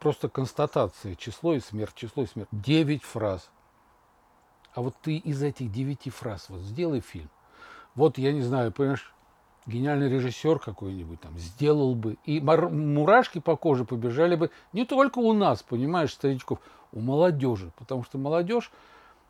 просто 0.00 0.28
констатация, 0.28 1.14
число 1.14 1.54
и 1.54 1.60
смерть, 1.60 1.94
число 1.94 2.24
и 2.24 2.26
смерть. 2.26 2.48
9 2.52 3.02
фраз. 3.02 3.48
А 4.74 4.82
вот 4.82 4.94
ты 5.00 5.16
из 5.16 5.42
этих 5.42 5.70
9 5.70 6.12
фраз 6.12 6.46
вот 6.48 6.60
сделай 6.60 7.00
фильм. 7.00 7.30
Вот, 7.94 8.18
я 8.18 8.32
не 8.32 8.42
знаю, 8.42 8.72
понимаешь, 8.72 9.14
гениальный 9.66 10.10
режиссер 10.10 10.58
какой-нибудь 10.58 11.20
там 11.20 11.38
сделал 11.38 11.94
бы, 11.94 12.16
и 12.24 12.40
мурашки 12.40 13.38
по 13.38 13.56
коже 13.56 13.84
побежали 13.84 14.34
бы 14.34 14.50
не 14.72 14.84
только 14.84 15.20
у 15.20 15.32
нас, 15.32 15.62
понимаешь, 15.62 16.12
старичков, 16.12 16.58
у 16.92 17.00
молодежи. 17.00 17.72
Потому 17.78 18.02
что 18.04 18.18
молодежь, 18.18 18.72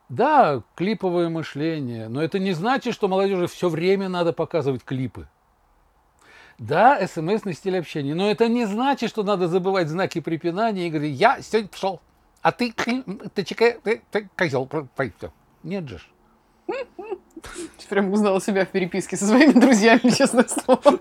да, 0.09 0.63
клиповое 0.75 1.29
мышление, 1.29 2.09
но 2.09 2.23
это 2.23 2.39
не 2.39 2.53
значит, 2.53 2.95
что 2.95 3.09
молодежи 3.09 3.47
все 3.47 3.69
время 3.69 4.09
надо 4.09 4.33
показывать 4.33 4.83
клипы. 4.83 5.29
Да, 6.59 7.05
смс 7.07 7.45
на 7.45 7.53
стиль 7.53 7.79
общения, 7.79 8.15
но 8.15 8.31
это 8.31 8.49
не 8.49 8.65
значит, 8.65 9.11
что 9.11 9.25
надо 9.25 9.49
забывать 9.49 9.89
знаки 9.89 10.21
препинания 10.21 10.87
и 10.87 10.91
говорить, 10.91 11.19
я 11.19 11.43
сегодня 11.43 11.69
пошел, 11.69 12.01
а 12.45 12.53
ты, 12.53 12.75
ты, 13.35 13.43
чекай, 13.43 13.79
ты, 13.83 14.03
ты 14.11 14.29
козел. 14.37 14.69
Нет 15.63 15.89
же. 15.89 15.99
Прям 17.89 18.13
узнала 18.13 18.39
себя 18.39 18.67
в 18.67 18.69
переписке 18.69 19.17
со 19.17 19.25
своими 19.27 19.53
друзьями, 19.53 20.11
честное 20.11 20.45
слово. 20.45 21.01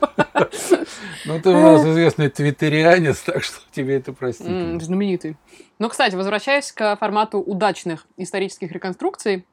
Ну, 1.26 1.42
ты 1.42 1.50
у 1.50 1.62
нас 1.62 1.86
известный 1.86 2.30
твиттерианец, 2.30 3.20
так 3.24 3.44
что 3.44 3.60
тебе 3.72 3.98
это 3.98 4.14
простить. 4.14 4.48
М, 4.48 4.80
Знаменитый. 4.80 5.36
Ну, 5.80 5.90
кстати, 5.90 6.16
возвращаясь 6.16 6.72
к 6.72 6.96
формату 6.96 7.40
удачных 7.40 8.08
исторических 8.16 8.72
реконструкций, 8.72 9.46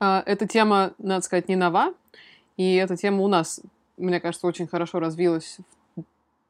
а, 0.00 0.20
эта 0.26 0.48
тема, 0.48 0.94
надо 0.98 1.22
сказать, 1.22 1.48
не 1.48 1.54
нова, 1.54 1.94
и 2.56 2.74
эта 2.74 2.96
тема 2.96 3.22
у 3.22 3.28
нас, 3.28 3.60
мне 3.96 4.18
кажется, 4.18 4.48
очень 4.48 4.66
хорошо 4.66 4.98
развилась 4.98 5.58
в 5.58 5.73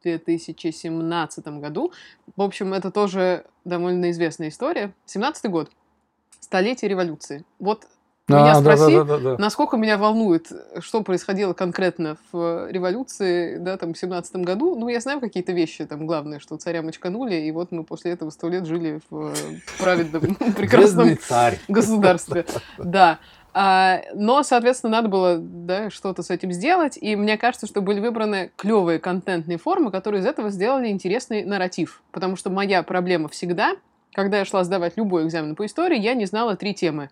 2017 0.04 1.46
году. 1.58 1.92
В 2.36 2.42
общем, 2.42 2.72
это 2.74 2.90
тоже 2.90 3.44
довольно 3.64 4.10
известная 4.10 4.48
история. 4.48 4.92
17 5.06 5.50
год. 5.50 5.70
Столетие 6.40 6.88
революции. 6.88 7.44
Вот 7.58 7.86
меня 8.26 8.52
А, 8.52 8.60
да, 8.62 8.76
спроси, 8.76 8.96
да, 8.96 9.04
да, 9.04 9.18
да, 9.18 9.30
да. 9.32 9.36
Насколько 9.38 9.76
меня 9.76 9.98
волнует, 9.98 10.50
что 10.80 11.02
происходило 11.02 11.52
конкретно 11.52 12.16
в 12.32 12.70
революции, 12.70 13.58
да, 13.58 13.76
там, 13.76 13.92
в 13.92 13.98
семнадцатом 13.98 14.44
году. 14.44 14.74
Ну, 14.76 14.88
я 14.88 15.00
знаю 15.00 15.20
какие-то 15.20 15.52
вещи, 15.52 15.84
там, 15.84 16.06
главное, 16.06 16.38
что 16.38 16.56
царя 16.56 16.80
мочканули, 16.80 17.34
и 17.34 17.50
вот 17.52 17.70
мы 17.70 17.84
после 17.84 18.12
этого 18.12 18.30
сто 18.30 18.48
лет 18.48 18.64
жили 18.64 19.00
в 19.10 19.26
э, 19.26 19.34
праведном, 19.78 20.34
прекрасном 20.56 21.18
государстве. 21.68 22.46
Да. 22.78 23.18
А, 23.56 24.02
но, 24.14 24.42
соответственно, 24.42 24.90
надо 24.90 25.08
было 25.08 25.38
да, 25.38 25.88
что-то 25.88 26.22
с 26.24 26.30
этим 26.30 26.50
сделать, 26.52 26.98
и 27.00 27.14
мне 27.14 27.38
кажется, 27.38 27.66
что 27.68 27.80
были 27.80 28.00
выбраны 28.00 28.50
клевые 28.56 28.98
контентные 28.98 29.58
формы, 29.58 29.92
которые 29.92 30.22
из 30.22 30.26
этого 30.26 30.50
сделали 30.50 30.88
интересный 30.88 31.44
нарратив. 31.44 32.02
Потому 32.10 32.34
что 32.34 32.50
моя 32.50 32.82
проблема 32.82 33.28
всегда, 33.28 33.76
когда 34.12 34.38
я 34.40 34.44
шла 34.44 34.64
сдавать 34.64 34.96
любой 34.96 35.24
экзамен 35.24 35.54
по 35.54 35.64
истории, 35.66 36.00
я 36.00 36.14
не 36.14 36.24
знала 36.26 36.56
три 36.56 36.74
темы. 36.74 37.10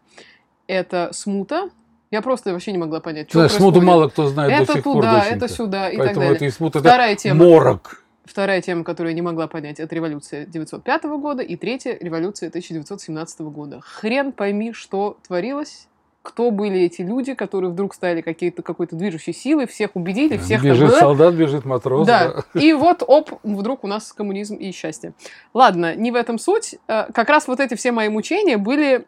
Это 0.66 1.11
смута. 1.12 1.70
Я 2.11 2.22
просто 2.22 2.52
вообще 2.52 2.72
не 2.72 2.78
могла 2.78 3.00
понять, 3.00 3.28
что 3.31 3.38
Знаешь, 3.38 3.52
смуту 3.52 3.78
происходит. 3.78 3.88
мало 3.88 4.09
кто 4.09 4.26
знает 4.26 4.57
до 4.59 4.62
Это 4.64 4.72
сих 4.74 4.83
пор. 4.85 4.96
туда, 4.96 5.14
доченька. 5.14 5.37
это 5.37 5.48
сюда 5.48 5.88
и 5.90 5.96
так 5.96 6.05
Поэтому 6.07 6.20
далее. 6.24 6.37
это 6.37 6.44
и 6.44 6.50
смута, 6.50 6.81
Вторая 6.81 7.12
это 7.12 7.22
тема. 7.22 7.44
морок. 7.44 8.05
Вторая 8.24 8.61
тема, 8.61 8.85
которую 8.85 9.12
я 9.12 9.14
не 9.14 9.22
могла 9.22 9.46
понять, 9.46 9.81
это 9.81 9.94
революция 9.94 10.44
905 10.46 11.05
года, 11.05 11.42
и 11.42 11.57
третья 11.57 11.96
революция 12.00 12.48
1917 12.48 13.40
года. 13.42 13.81
Хрен 13.81 14.33
пойми, 14.33 14.72
что 14.72 15.16
творилось, 15.26 15.88
кто 16.22 16.50
были 16.50 16.80
эти 16.80 17.02
люди, 17.02 17.35
которые 17.35 17.70
вдруг 17.70 17.94
стали 17.94 18.20
какие-то, 18.20 18.62
какой-то 18.62 18.94
движущей 18.96 19.32
силой, 19.32 19.66
всех 19.66 19.90
убедили, 19.94 20.37
всех 20.37 20.62
бежит 20.62 20.90
там, 20.90 21.00
солдат, 21.00 21.35
бежит 21.35 21.64
матрос. 21.64 22.06
да. 22.06 22.44
И 22.54 22.72
вот, 22.72 23.02
оп, 23.06 23.32
вдруг 23.42 23.85
у 23.85 23.88
нас 23.88 24.12
коммунизм 24.12 24.54
и 24.54 24.70
счастье. 24.72 25.14
Ладно, 25.52 25.94
не 25.96 26.11
в 26.12 26.14
этом 26.14 26.38
суть. 26.38 26.76
Э, 26.88 27.06
Как 27.12 27.28
раз 27.28 27.48
вот 27.48 27.58
эти 27.61 27.74
все 27.74 27.90
мои 27.92 28.08
мучения 28.08 28.56
были 28.56 29.04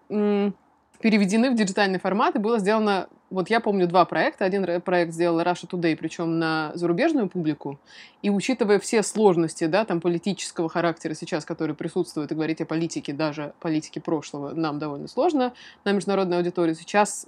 переведены 1.00 1.50
в 1.50 1.54
диджитальный 1.54 1.98
формат, 2.00 2.34
и 2.36 2.38
было 2.38 2.58
сделано, 2.58 3.08
вот 3.34 3.50
я 3.50 3.60
помню 3.60 3.86
два 3.86 4.04
проекта. 4.04 4.44
Один 4.44 4.80
проект 4.80 5.12
сделала 5.12 5.42
Russia 5.42 5.68
Today, 5.68 5.96
причем 5.96 6.38
на 6.38 6.70
зарубежную 6.74 7.28
публику. 7.28 7.78
И 8.22 8.30
учитывая 8.30 8.78
все 8.78 9.02
сложности, 9.02 9.66
да, 9.66 9.84
там, 9.84 10.00
политического 10.00 10.68
характера 10.68 11.14
сейчас, 11.14 11.44
которые 11.44 11.74
присутствуют, 11.74 12.30
и 12.32 12.34
говорить 12.34 12.60
о 12.60 12.64
политике, 12.64 13.12
даже 13.12 13.52
политике 13.60 14.00
прошлого, 14.00 14.54
нам 14.54 14.78
довольно 14.78 15.08
сложно 15.08 15.52
на 15.84 15.92
международной 15.92 16.38
аудитории. 16.38 16.74
Сейчас 16.74 17.26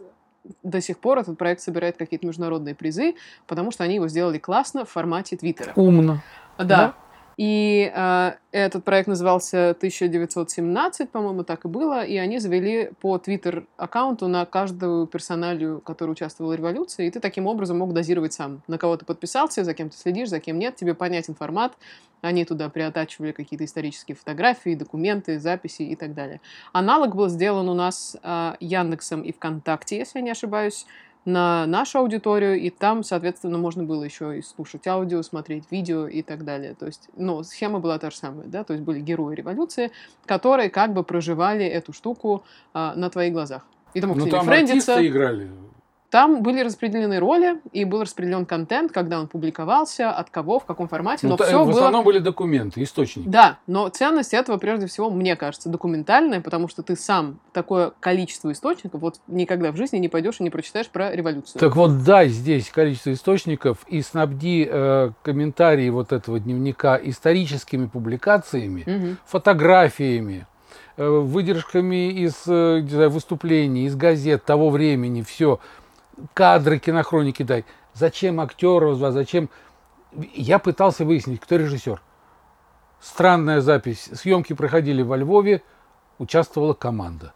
до 0.62 0.80
сих 0.80 0.98
пор 0.98 1.18
этот 1.18 1.36
проект 1.36 1.60
собирает 1.60 1.96
какие-то 1.96 2.26
международные 2.26 2.74
призы, 2.74 3.16
потому 3.48 3.72
что 3.72 3.82
они 3.82 3.96
его 3.96 4.06
сделали 4.08 4.38
классно 4.38 4.84
в 4.84 4.90
формате 4.90 5.36
Твиттера. 5.36 5.72
Умно. 5.74 6.22
Да. 6.58 6.64
Да. 6.64 6.94
И 7.36 7.92
э, 7.94 8.32
этот 8.50 8.82
проект 8.84 9.08
назывался 9.08 9.70
1917, 9.70 11.10
по-моему, 11.10 11.44
так 11.44 11.66
и 11.66 11.68
было. 11.68 12.02
И 12.02 12.16
они 12.16 12.38
завели 12.38 12.90
по 13.00 13.18
твиттер-аккаунту 13.18 14.26
на 14.26 14.46
каждую 14.46 15.06
персоналию, 15.06 15.80
которая 15.82 16.12
участвовала 16.12 16.52
в 16.52 16.56
революции. 16.56 17.06
И 17.06 17.10
ты 17.10 17.20
таким 17.20 17.46
образом 17.46 17.78
мог 17.78 17.92
дозировать 17.92 18.32
сам, 18.32 18.62
на 18.68 18.78
кого 18.78 18.96
ты 18.96 19.04
подписался, 19.04 19.64
за 19.64 19.74
кем 19.74 19.90
ты 19.90 19.98
следишь, 19.98 20.30
за 20.30 20.40
кем 20.40 20.58
нет. 20.58 20.76
Тебе 20.76 20.94
понятен 20.94 21.34
формат. 21.34 21.76
Они 22.22 22.46
туда 22.46 22.70
приотачивали 22.70 23.32
какие-то 23.32 23.66
исторические 23.66 24.16
фотографии, 24.16 24.74
документы, 24.74 25.38
записи 25.38 25.82
и 25.82 25.94
так 25.94 26.14
далее. 26.14 26.40
Аналог 26.72 27.14
был 27.14 27.28
сделан 27.28 27.68
у 27.68 27.74
нас 27.74 28.16
э, 28.22 28.54
Яндексом 28.60 29.20
и 29.20 29.32
ВКонтакте, 29.32 29.98
если 29.98 30.20
я 30.20 30.24
не 30.24 30.30
ошибаюсь 30.30 30.86
на 31.26 31.66
нашу 31.66 31.98
аудиторию, 31.98 32.58
и 32.58 32.70
там, 32.70 33.02
соответственно, 33.02 33.58
можно 33.58 33.82
было 33.82 34.04
еще 34.04 34.38
и 34.38 34.42
слушать 34.42 34.86
аудио, 34.86 35.22
смотреть 35.22 35.64
видео 35.70 36.06
и 36.06 36.22
так 36.22 36.44
далее. 36.44 36.74
То 36.74 36.86
есть, 36.86 37.08
ну, 37.16 37.42
схема 37.42 37.80
была 37.80 37.98
та 37.98 38.10
же 38.10 38.16
самая, 38.16 38.46
да, 38.46 38.62
то 38.62 38.72
есть 38.72 38.84
были 38.84 39.00
герои 39.00 39.34
революции, 39.34 39.90
которые 40.24 40.70
как 40.70 40.94
бы 40.94 41.02
проживали 41.02 41.66
эту 41.66 41.92
штуку 41.92 42.44
а, 42.72 42.94
на 42.94 43.10
твоих 43.10 43.32
глазах. 43.32 43.66
И 43.92 44.00
с 44.00 44.04
Ну 44.04 44.26
там 44.28 44.46
френдиться. 44.46 44.94
артисты 44.94 45.08
играли. 45.08 45.50
Там 46.16 46.40
были 46.42 46.62
распределены 46.62 47.18
роли, 47.20 47.60
и 47.72 47.84
был 47.84 48.00
распределен 48.00 48.46
контент, 48.46 48.90
когда 48.90 49.20
он 49.20 49.28
публиковался, 49.28 50.10
от 50.10 50.30
кого, 50.30 50.58
в 50.58 50.64
каком 50.64 50.88
формате, 50.88 51.26
но 51.26 51.36
Ну, 51.38 51.44
все 51.44 51.62
в 51.62 51.66
было... 51.66 51.76
основном 51.76 52.04
были 52.06 52.20
документы, 52.20 52.82
источники. 52.82 53.28
Да, 53.28 53.58
но 53.66 53.86
ценность 53.90 54.32
этого, 54.32 54.56
прежде 54.56 54.86
всего, 54.86 55.10
мне 55.10 55.36
кажется, 55.36 55.68
документальная, 55.68 56.40
потому 56.40 56.68
что 56.68 56.82
ты 56.82 56.96
сам 56.96 57.38
такое 57.52 57.92
количество 58.00 58.50
источников, 58.50 59.02
вот 59.02 59.20
никогда 59.26 59.72
в 59.72 59.76
жизни 59.76 59.98
не 59.98 60.08
пойдешь 60.08 60.36
и 60.40 60.42
не 60.42 60.48
прочитаешь 60.48 60.88
про 60.88 61.14
революцию. 61.14 61.60
Так 61.60 61.76
вот, 61.76 62.02
дай 62.02 62.28
здесь 62.30 62.70
количество 62.70 63.12
источников 63.12 63.84
и 63.86 64.00
снабди 64.00 64.66
э, 64.72 65.10
комментарии 65.22 65.90
вот 65.90 66.12
этого 66.12 66.40
дневника 66.40 66.96
историческими 66.96 67.88
публикациями, 67.88 68.84
Мгм. 68.86 69.18
фотографиями, 69.26 70.46
э, 70.96 71.06
выдержками 71.06 72.10
из 72.10 72.44
э, 72.46 73.08
выступлений, 73.10 73.84
из 73.84 73.94
газет 73.96 74.46
того 74.46 74.70
времени, 74.70 75.20
все, 75.20 75.60
кадры 76.34 76.78
кинохроники 76.78 77.42
дай. 77.42 77.64
Зачем 77.94 78.40
актеров 78.40 78.98
зачем... 78.98 79.50
Я 80.34 80.58
пытался 80.58 81.04
выяснить, 81.04 81.40
кто 81.40 81.56
режиссер. 81.56 82.00
Странная 83.00 83.60
запись. 83.60 84.08
Съемки 84.12 84.54
проходили 84.54 85.02
во 85.02 85.16
Львове, 85.16 85.62
участвовала 86.18 86.72
команда. 86.72 87.34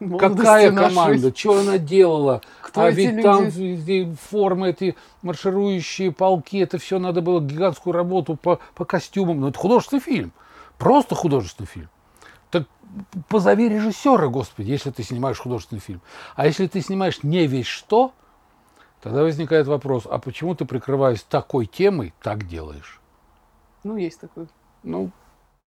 Молодости 0.00 0.36
Какая 0.36 0.70
нашей. 0.70 0.88
команда? 0.88 1.36
Что 1.36 1.60
она 1.60 1.78
делала? 1.78 2.42
Кто 2.60 2.82
а 2.82 2.90
ведь 2.90 3.12
люди? 3.12 3.22
там 3.22 3.44
эти 3.44 4.14
формы, 4.30 4.70
эти 4.70 4.96
марширующие 5.22 6.12
полки, 6.12 6.58
это 6.58 6.78
все 6.78 6.98
надо 6.98 7.22
было 7.22 7.40
гигантскую 7.40 7.94
работу 7.94 8.36
по, 8.36 8.58
по 8.74 8.84
костюмам. 8.84 9.40
Но 9.40 9.48
это 9.48 9.58
художественный 9.58 10.02
фильм. 10.02 10.32
Просто 10.76 11.14
художественный 11.14 11.66
фильм. 11.66 11.88
Позови 13.28 13.68
режиссера, 13.68 14.28
господи, 14.28 14.70
если 14.70 14.90
ты 14.90 15.02
снимаешь 15.02 15.38
художественный 15.38 15.80
фильм. 15.80 16.00
А 16.34 16.46
если 16.46 16.66
ты 16.66 16.80
снимаешь 16.80 17.22
не 17.22 17.46
весь 17.46 17.66
что, 17.66 18.12
тогда 19.02 19.22
возникает 19.22 19.66
вопрос, 19.66 20.06
а 20.08 20.18
почему 20.18 20.54
ты, 20.54 20.64
прикрываясь 20.64 21.22
такой 21.22 21.66
темой, 21.66 22.14
так 22.22 22.46
делаешь? 22.46 23.00
Ну, 23.84 23.96
есть 23.96 24.20
такой. 24.20 24.48
Ну, 24.82 25.10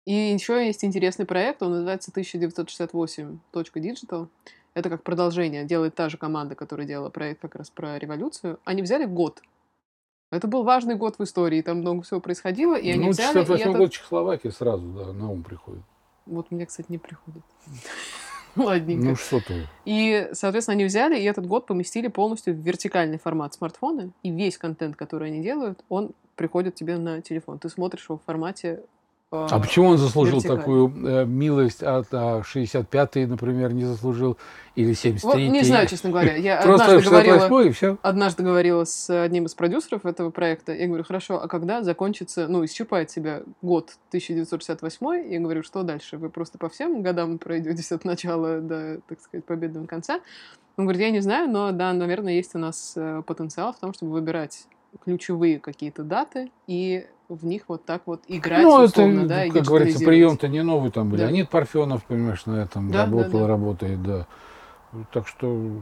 И 0.06 0.14
еще 0.14 0.66
есть 0.66 0.84
интересный 0.84 1.26
проект, 1.26 1.64
он 1.64 1.72
называется 1.72 2.12
1968.digital. 2.12 4.28
Это 4.74 4.90
как 4.90 5.04
продолжение, 5.04 5.64
делает 5.64 5.96
та 5.96 6.10
же 6.10 6.18
команда, 6.18 6.56
которая 6.56 6.86
делала 6.86 7.10
проект 7.10 7.42
как 7.42 7.56
раз 7.56 7.70
про 7.70 7.98
революцию. 7.98 8.60
Они 8.66 8.82
взяли 8.82 9.06
год. 9.06 9.42
Это 10.32 10.48
был 10.48 10.64
важный 10.64 10.96
год 10.96 11.18
в 11.18 11.24
истории, 11.24 11.62
там 11.62 11.80
много 11.80 12.02
всего 12.02 12.20
происходило, 12.20 12.76
и 12.76 12.92
они 12.92 13.06
ну 13.06 13.12
взяли... 13.12 13.32
и 13.32 13.46
68 13.46 13.64
этот- 13.64 13.78
год 13.78 13.92
Чехословакия 13.92 14.52
сразу 14.52 14.86
да, 14.88 15.14
на 15.14 15.32
ум 15.32 15.44
приходит. 15.44 15.84
Вот 16.26 16.52
мне, 16.52 16.66
кстати, 16.66 16.88
не 16.90 16.98
приходит. 16.98 17.44
Ладненько. 18.56 19.06
Ну 19.06 19.16
что 19.16 19.40
ты. 19.40 19.68
И, 19.84 20.30
соответственно, 20.32 20.76
они 20.76 20.86
взяли 20.86 21.20
и 21.20 21.24
этот 21.24 21.46
год 21.46 21.66
поместили 21.66 22.08
полностью 22.08 22.54
в 22.54 22.58
вертикальный 22.58 23.18
формат 23.18 23.54
смартфона, 23.54 24.12
и 24.24 24.32
весь 24.32 24.58
контент, 24.58 24.96
который 24.96 25.30
они 25.30 25.42
делают, 25.42 25.84
он 25.90 26.12
приходит 26.36 26.76
тебе 26.76 26.98
на 26.98 27.22
телефон. 27.22 27.60
Ты 27.60 27.70
смотришь 27.70 28.06
его 28.08 28.18
в 28.18 28.24
формате 28.24 28.82
А 29.32 29.60
почему 29.60 29.90
он 29.90 29.98
заслужил 29.98 30.36
вертикаль. 30.36 30.58
такую 30.58 30.94
э, 31.04 31.26
милость, 31.26 31.82
а, 31.82 32.04
а 32.12 32.42
65-й, 32.42 33.26
например, 33.26 33.74
не 33.74 33.84
заслужил? 33.84 34.38
Или 34.76 34.94
73-й? 34.94 35.20
Вот, 35.24 35.38
не 35.38 35.64
знаю, 35.64 35.88
честно 35.88 36.12
говоря. 36.12 36.36
Я 36.36 36.62
Просто 36.62 36.86
однажды 36.86 37.10
говорила, 37.10 37.48
68-й, 37.48 37.68
и 37.68 37.72
все. 37.72 37.98
однажды 38.02 38.44
говорила 38.44 38.84
с 38.84 39.24
одним 39.24 39.46
из 39.46 39.56
продюсеров 39.56 40.06
этого 40.06 40.30
проекта. 40.30 40.74
Я 40.74 40.88
говорю, 40.88 41.04
хорошо, 41.04 41.42
а 41.42 41.48
когда 41.48 41.82
закончится, 41.82 42.48
ну, 42.48 42.64
исчерпает 42.66 43.10
себя 43.10 43.42
год 43.62 43.94
1968? 44.10 45.34
Я 45.34 45.40
говорю, 45.40 45.64
что 45.64 45.84
дальше? 45.84 46.18
Вы 46.18 46.30
просто 46.30 46.58
по 46.58 46.70
всем 46.70 47.02
годам 47.02 47.38
пройдете 47.40 47.96
от 47.96 48.06
начала 48.06 48.60
до, 48.60 49.00
так 49.08 49.20
сказать, 49.22 49.46
победного 49.46 49.88
конца? 49.88 50.20
Он 50.78 50.86
говорит, 50.86 51.02
я 51.02 51.10
не 51.10 51.22
знаю, 51.22 51.50
но 51.50 51.72
да, 51.72 51.94
наверное, 51.94 52.34
есть 52.34 52.54
у 52.54 52.60
нас 52.60 52.94
э, 52.96 53.24
потенциал 53.26 53.74
в 53.74 53.80
том, 53.80 53.94
чтобы 53.94 54.12
выбирать 54.12 54.66
ключевые 55.04 55.60
какие-то 55.60 56.04
даты 56.04 56.52
и 56.68 57.06
в 57.30 57.46
них 57.46 57.64
вот 57.68 57.86
так 57.86 58.04
вот 58.06 58.24
играть, 58.28 58.64
Ну, 58.64 58.84
условно, 58.84 59.22
это, 59.22 59.28
да, 59.30 59.50
как 59.50 59.64
говорится, 59.64 60.04
прием-то 60.04 60.48
не 60.48 60.64
новый 60.64 60.92
там 60.92 61.10
был. 61.10 61.18
Да. 61.18 61.26
Леонид 61.26 61.50
Парфенов, 61.50 62.04
понимаешь, 62.04 62.46
на 62.46 62.62
этом 62.62 62.92
Да, 62.92 63.06
да, 63.06 63.12
работал, 63.12 63.40
да. 63.42 63.48
работает, 63.48 64.04
да. 64.04 64.28
Так 65.12 65.28
что... 65.28 65.82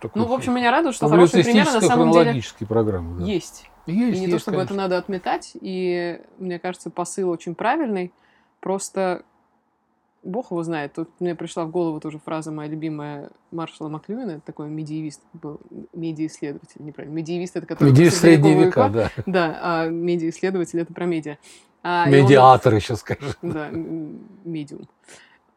такой 0.00 0.22
Ну, 0.22 0.28
в 0.28 0.32
общем, 0.32 0.54
меня 0.54 0.70
радует, 0.70 0.94
что 0.94 1.08
хорошие 1.08 1.44
примеры 1.44 1.72
на 1.72 1.80
самом 1.80 2.10
деле 2.12 2.24
хронологические 2.24 2.66
программы, 2.66 3.20
да. 3.20 3.26
есть. 3.26 3.68
Есть, 3.86 4.18
И 4.18 4.20
не 4.20 4.26
то, 4.26 4.32
есть, 4.34 4.42
чтобы 4.42 4.58
это 4.58 4.68
конечно. 4.68 4.82
надо 4.82 4.98
отметать, 4.98 5.52
и 5.60 6.20
мне 6.38 6.58
кажется, 6.60 6.90
посыл 6.90 7.30
очень 7.30 7.54
правильный. 7.54 8.12
Просто 8.60 9.24
Бог 10.22 10.50
его 10.50 10.62
знает. 10.62 10.92
Тут 10.94 11.08
мне 11.20 11.34
пришла 11.34 11.64
в 11.64 11.70
голову 11.70 11.98
тоже 12.00 12.18
фраза 12.18 12.52
моя 12.52 12.68
любимая 12.70 13.30
Маршала 13.50 13.88
Маклюина, 13.88 14.32
это 14.32 14.40
такой 14.40 14.68
медиевист 14.68 15.20
был, 15.32 15.60
медиаисследователь, 15.92 16.80
неправильно. 16.80 17.14
Медиевист 17.16 17.56
это 17.56 17.66
который 17.66 17.92
в 17.92 18.10
средние 18.12 18.66
века, 18.66 18.88
да. 18.88 19.10
Да, 19.26 19.58
а 19.62 19.88
медиаисследователь 19.88 20.80
это 20.80 20.92
про 20.94 21.06
медиа. 21.06 21.38
А, 21.82 22.08
и 22.08 22.14
он- 22.14 22.24
Медиатор 22.24 22.74
еще 22.74 22.94
скажи. 22.96 23.34
да, 23.42 23.68
медиум. 23.70 24.88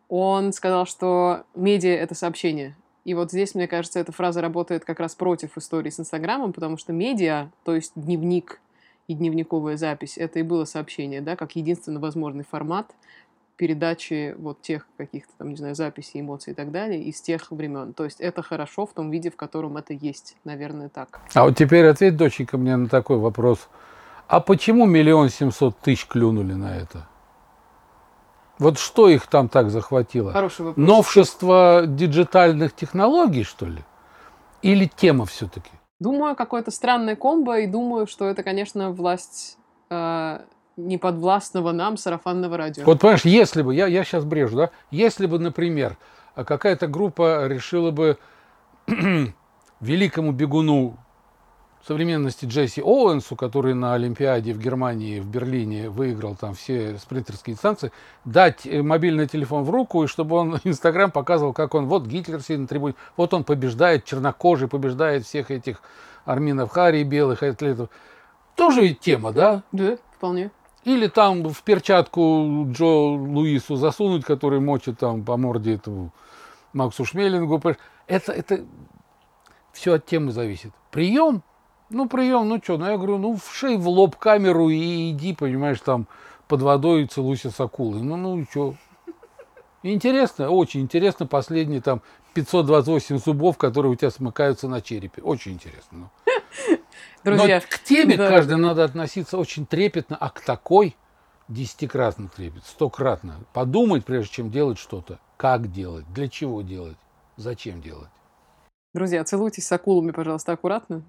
Он 0.10 0.52
сказал, 0.54 0.86
что 0.86 1.44
медиа— 1.56 1.92
это 2.00 2.16
сообщение. 2.16 2.76
И 3.04 3.14
вот 3.14 3.32
здесь, 3.32 3.54
мне 3.54 3.68
кажется, 3.68 4.00
эта 4.00 4.12
фраза 4.12 4.42
работает 4.42 4.84
как 4.84 5.00
раз 5.00 5.14
против 5.14 5.58
истории 5.58 5.92
с 5.92 6.00
Инстаграмом, 6.00 6.54
потому 6.54 6.78
что 6.78 6.92
медиа, 6.92 7.52
то 7.64 7.76
есть 7.76 7.92
дневник 7.96 8.60
и 9.08 9.14
дневниковая 9.14 9.78
запись, 9.78 10.18
это 10.18 10.40
и 10.40 10.44
было 10.44 10.66
сообщение, 10.66 11.22
да, 11.22 11.36
как 11.36 11.56
единственно 11.56 12.00
возможный 12.00 12.44
формат 12.44 12.96
передачи 13.58 14.36
вот 14.38 14.62
тех 14.62 14.88
каких-то 14.98 15.32
там, 15.38 15.50
не 15.50 15.56
знаю, 15.56 15.76
записей, 15.76 16.22
эмоций 16.22 16.54
и 16.54 16.56
так 16.56 16.72
далее 16.72 17.02
из 17.02 17.22
тех 17.22 17.52
времен. 17.52 17.94
То 17.94 18.04
есть 18.04 18.22
это 18.22 18.42
хорошо 18.42 18.86
в 18.86 18.94
том 18.94 19.12
виде, 19.12 19.30
в 19.30 19.36
котором 19.36 19.78
это 19.78 19.94
есть. 19.94 20.38
Наверное, 20.44 20.90
так. 20.90 21.22
А 21.34 21.46
вот 21.46 21.58
теперь 21.58 21.86
ответь, 21.88 22.18
доченька, 22.18 22.58
мне 22.58 22.76
на 22.76 22.90
такой 22.90 23.18
вопрос. 23.18 23.70
А 24.28 24.40
почему 24.40 24.86
миллион 24.86 25.30
семьсот 25.30 25.78
тысяч 25.80 26.08
клюнули 26.08 26.54
на 26.54 26.76
это? 26.76 27.08
Вот 28.58 28.80
что 28.80 29.10
их 29.10 29.28
там 29.28 29.50
так 29.50 29.70
захватило? 29.70 30.32
Хороший 30.32 30.66
вопрос. 30.66 30.88
Новшество 30.88 31.84
диджитальных 31.86 32.74
технологий, 32.74 33.44
что 33.44 33.66
ли? 33.66 33.84
Или 34.62 34.86
тема 34.86 35.26
все-таки? 35.26 35.70
Думаю, 36.00 36.36
какое-то 36.36 36.72
странное 36.72 37.16
комбо, 37.16 37.60
и 37.60 37.68
думаю, 37.68 38.08
что 38.08 38.26
это, 38.26 38.44
конечно, 38.44 38.92
власть 38.92 39.58
э, 39.90 40.40
неподвластного 40.78 41.72
нам 41.72 41.98
сарафанного 41.98 42.58
радио. 42.58 42.84
Вот 42.86 43.00
понимаешь, 43.00 43.26
если 43.26 43.62
бы, 43.62 43.74
я, 43.74 43.88
я 43.88 44.04
сейчас 44.04 44.26
брежу, 44.26 44.58
да, 44.58 44.70
если 44.92 45.26
бы, 45.26 45.40
например, 45.40 45.98
какая-то 46.36 46.88
группа 46.88 47.48
решила 47.48 47.92
бы 47.92 48.18
великому 49.80 50.32
бегуну 50.32 50.98
современности 51.88 52.46
Джесси 52.46 52.82
Оуэнсу, 52.82 53.36
который 53.36 53.76
на 53.76 53.94
Олимпиаде 53.94 54.54
в 54.54 54.60
Германии, 54.60 55.20
в 55.20 55.28
Берлине 55.28 55.90
выиграл 55.90 56.36
там 56.36 56.56
все 56.56 56.98
спринтерские 56.98 57.56
дистанции, 57.56 57.92
дать 58.26 58.66
э, 58.66 58.82
мобильный 58.82 59.28
телефон 59.28 59.64
в 59.64 59.70
руку, 59.70 60.04
и 60.04 60.08
чтобы 60.08 60.36
он 60.36 60.60
Инстаграм 60.64 61.12
показывал, 61.12 61.54
как 61.54 61.76
он, 61.76 61.86
вот 61.86 62.08
Гитлер 62.08 62.42
сидит 62.42 62.62
на 62.62 62.68
трибуне, 62.68 62.96
вот 63.18 63.34
он 63.34 63.44
побеждает, 63.44 64.04
чернокожий 64.04 64.68
побеждает 64.68 65.26
всех 65.26 65.52
этих 65.52 65.82
арминов 66.26 66.72
Хари, 66.72 67.04
белых 67.04 67.44
атлетов. 67.44 67.90
Тоже 68.56 68.82
ведь 68.82 69.00
тема, 69.00 69.32
да? 69.32 69.62
Да, 69.72 69.98
вполне. 70.18 70.50
Или 70.86 71.08
там 71.08 71.50
в 71.50 71.64
перчатку 71.64 72.68
Джо 72.70 72.86
Луису 72.86 73.76
засунуть, 73.76 74.24
который 74.24 74.60
мочит 74.60 75.00
там 75.00 75.26
по 75.26 75.36
морде 75.36 75.74
этому 75.74 76.14
Максу 76.74 77.06
Шмелингу. 77.06 77.62
Это, 78.08 78.32
это 78.32 78.64
все 79.74 79.96
от 79.96 80.06
темы 80.06 80.32
зависит. 80.32 80.72
Прием, 80.92 81.42
ну 81.90 82.08
прием, 82.08 82.48
ну 82.48 82.62
что, 82.64 82.78
ну 82.78 82.86
я 82.86 82.98
говорю, 82.98 83.18
ну 83.18 83.36
вшей 83.36 83.78
в 83.78 83.88
лоб 83.90 84.16
камеру 84.16 84.70
и 84.70 85.10
иди, 85.10 85.34
понимаешь, 85.34 85.80
там 85.80 86.08
под 86.48 86.62
водой 86.62 87.08
целуйся 87.08 87.50
с 87.50 87.60
акулой. 87.60 88.04
Ну, 88.04 88.16
ну 88.16 88.46
что? 88.50 88.76
Интересно, 89.82 90.52
очень 90.52 90.82
интересно 90.82 91.26
последние 91.26 91.82
там 91.82 92.02
528 92.36 93.18
зубов, 93.18 93.58
которые 93.58 93.92
у 93.92 93.96
тебя 93.96 94.12
смыкаются 94.12 94.68
на 94.68 94.82
черепе. 94.82 95.24
Очень 95.24 95.54
интересно. 95.54 95.98
ну. 95.98 96.10
Друзья, 97.24 97.56
Но 97.56 97.62
к 97.68 97.80
теме 97.80 98.18
да. 98.18 98.30
каждый 98.30 98.58
надо 98.58 98.84
относиться 98.84 99.38
очень 99.38 99.66
трепетно, 99.66 100.16
а 100.20 100.30
к 100.30 100.42
такой 100.42 100.96
десятикратно 101.48 102.30
трепет, 102.36 102.66
стократно. 102.66 103.36
Подумать, 103.54 104.06
прежде 104.06 104.34
чем 104.34 104.52
делать 104.52 104.78
что-то. 104.78 105.20
Как 105.38 105.72
делать, 105.72 106.06
для 106.14 106.28
чего 106.28 106.62
делать, 106.62 106.98
зачем 107.38 107.82
делать. 107.82 108.10
друзья, 108.94 109.24
целуйтесь 109.24 109.68
с 109.68 109.72
акулами, 109.72 110.12
пожалуйста, 110.12 110.54
аккуратно. 110.54 111.04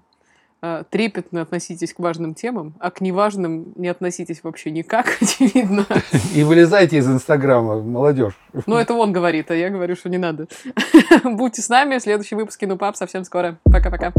А, 0.59 0.83
Трепетно 0.85 1.41
относитесь 1.41 1.93
к 1.93 1.99
важным 1.99 2.33
темам, 2.33 2.73
а 2.79 2.89
к 2.89 2.99
неважным 2.99 3.73
не 3.75 3.87
относитесь 3.89 4.43
вообще 4.43 4.71
никак, 4.71 5.17
очевидно. 5.21 5.85
И 6.33 6.43
вылезайте 6.43 6.97
из 6.97 7.07
Инстаграма, 7.07 7.79
молодежь. 7.81 8.33
Но 8.65 8.79
это 8.79 8.95
он 8.95 9.11
говорит, 9.13 9.51
а 9.51 9.55
я 9.55 9.69
говорю, 9.69 9.95
что 9.95 10.09
не 10.09 10.17
надо. 10.17 10.47
Будьте 11.23 11.61
с 11.61 11.69
нами. 11.69 11.99
Следующий 11.99 12.35
выпуск 12.35 12.59
Кинопап 12.59 12.95
совсем 12.95 13.23
скоро. 13.23 13.59
Пока-пока. 13.65 14.13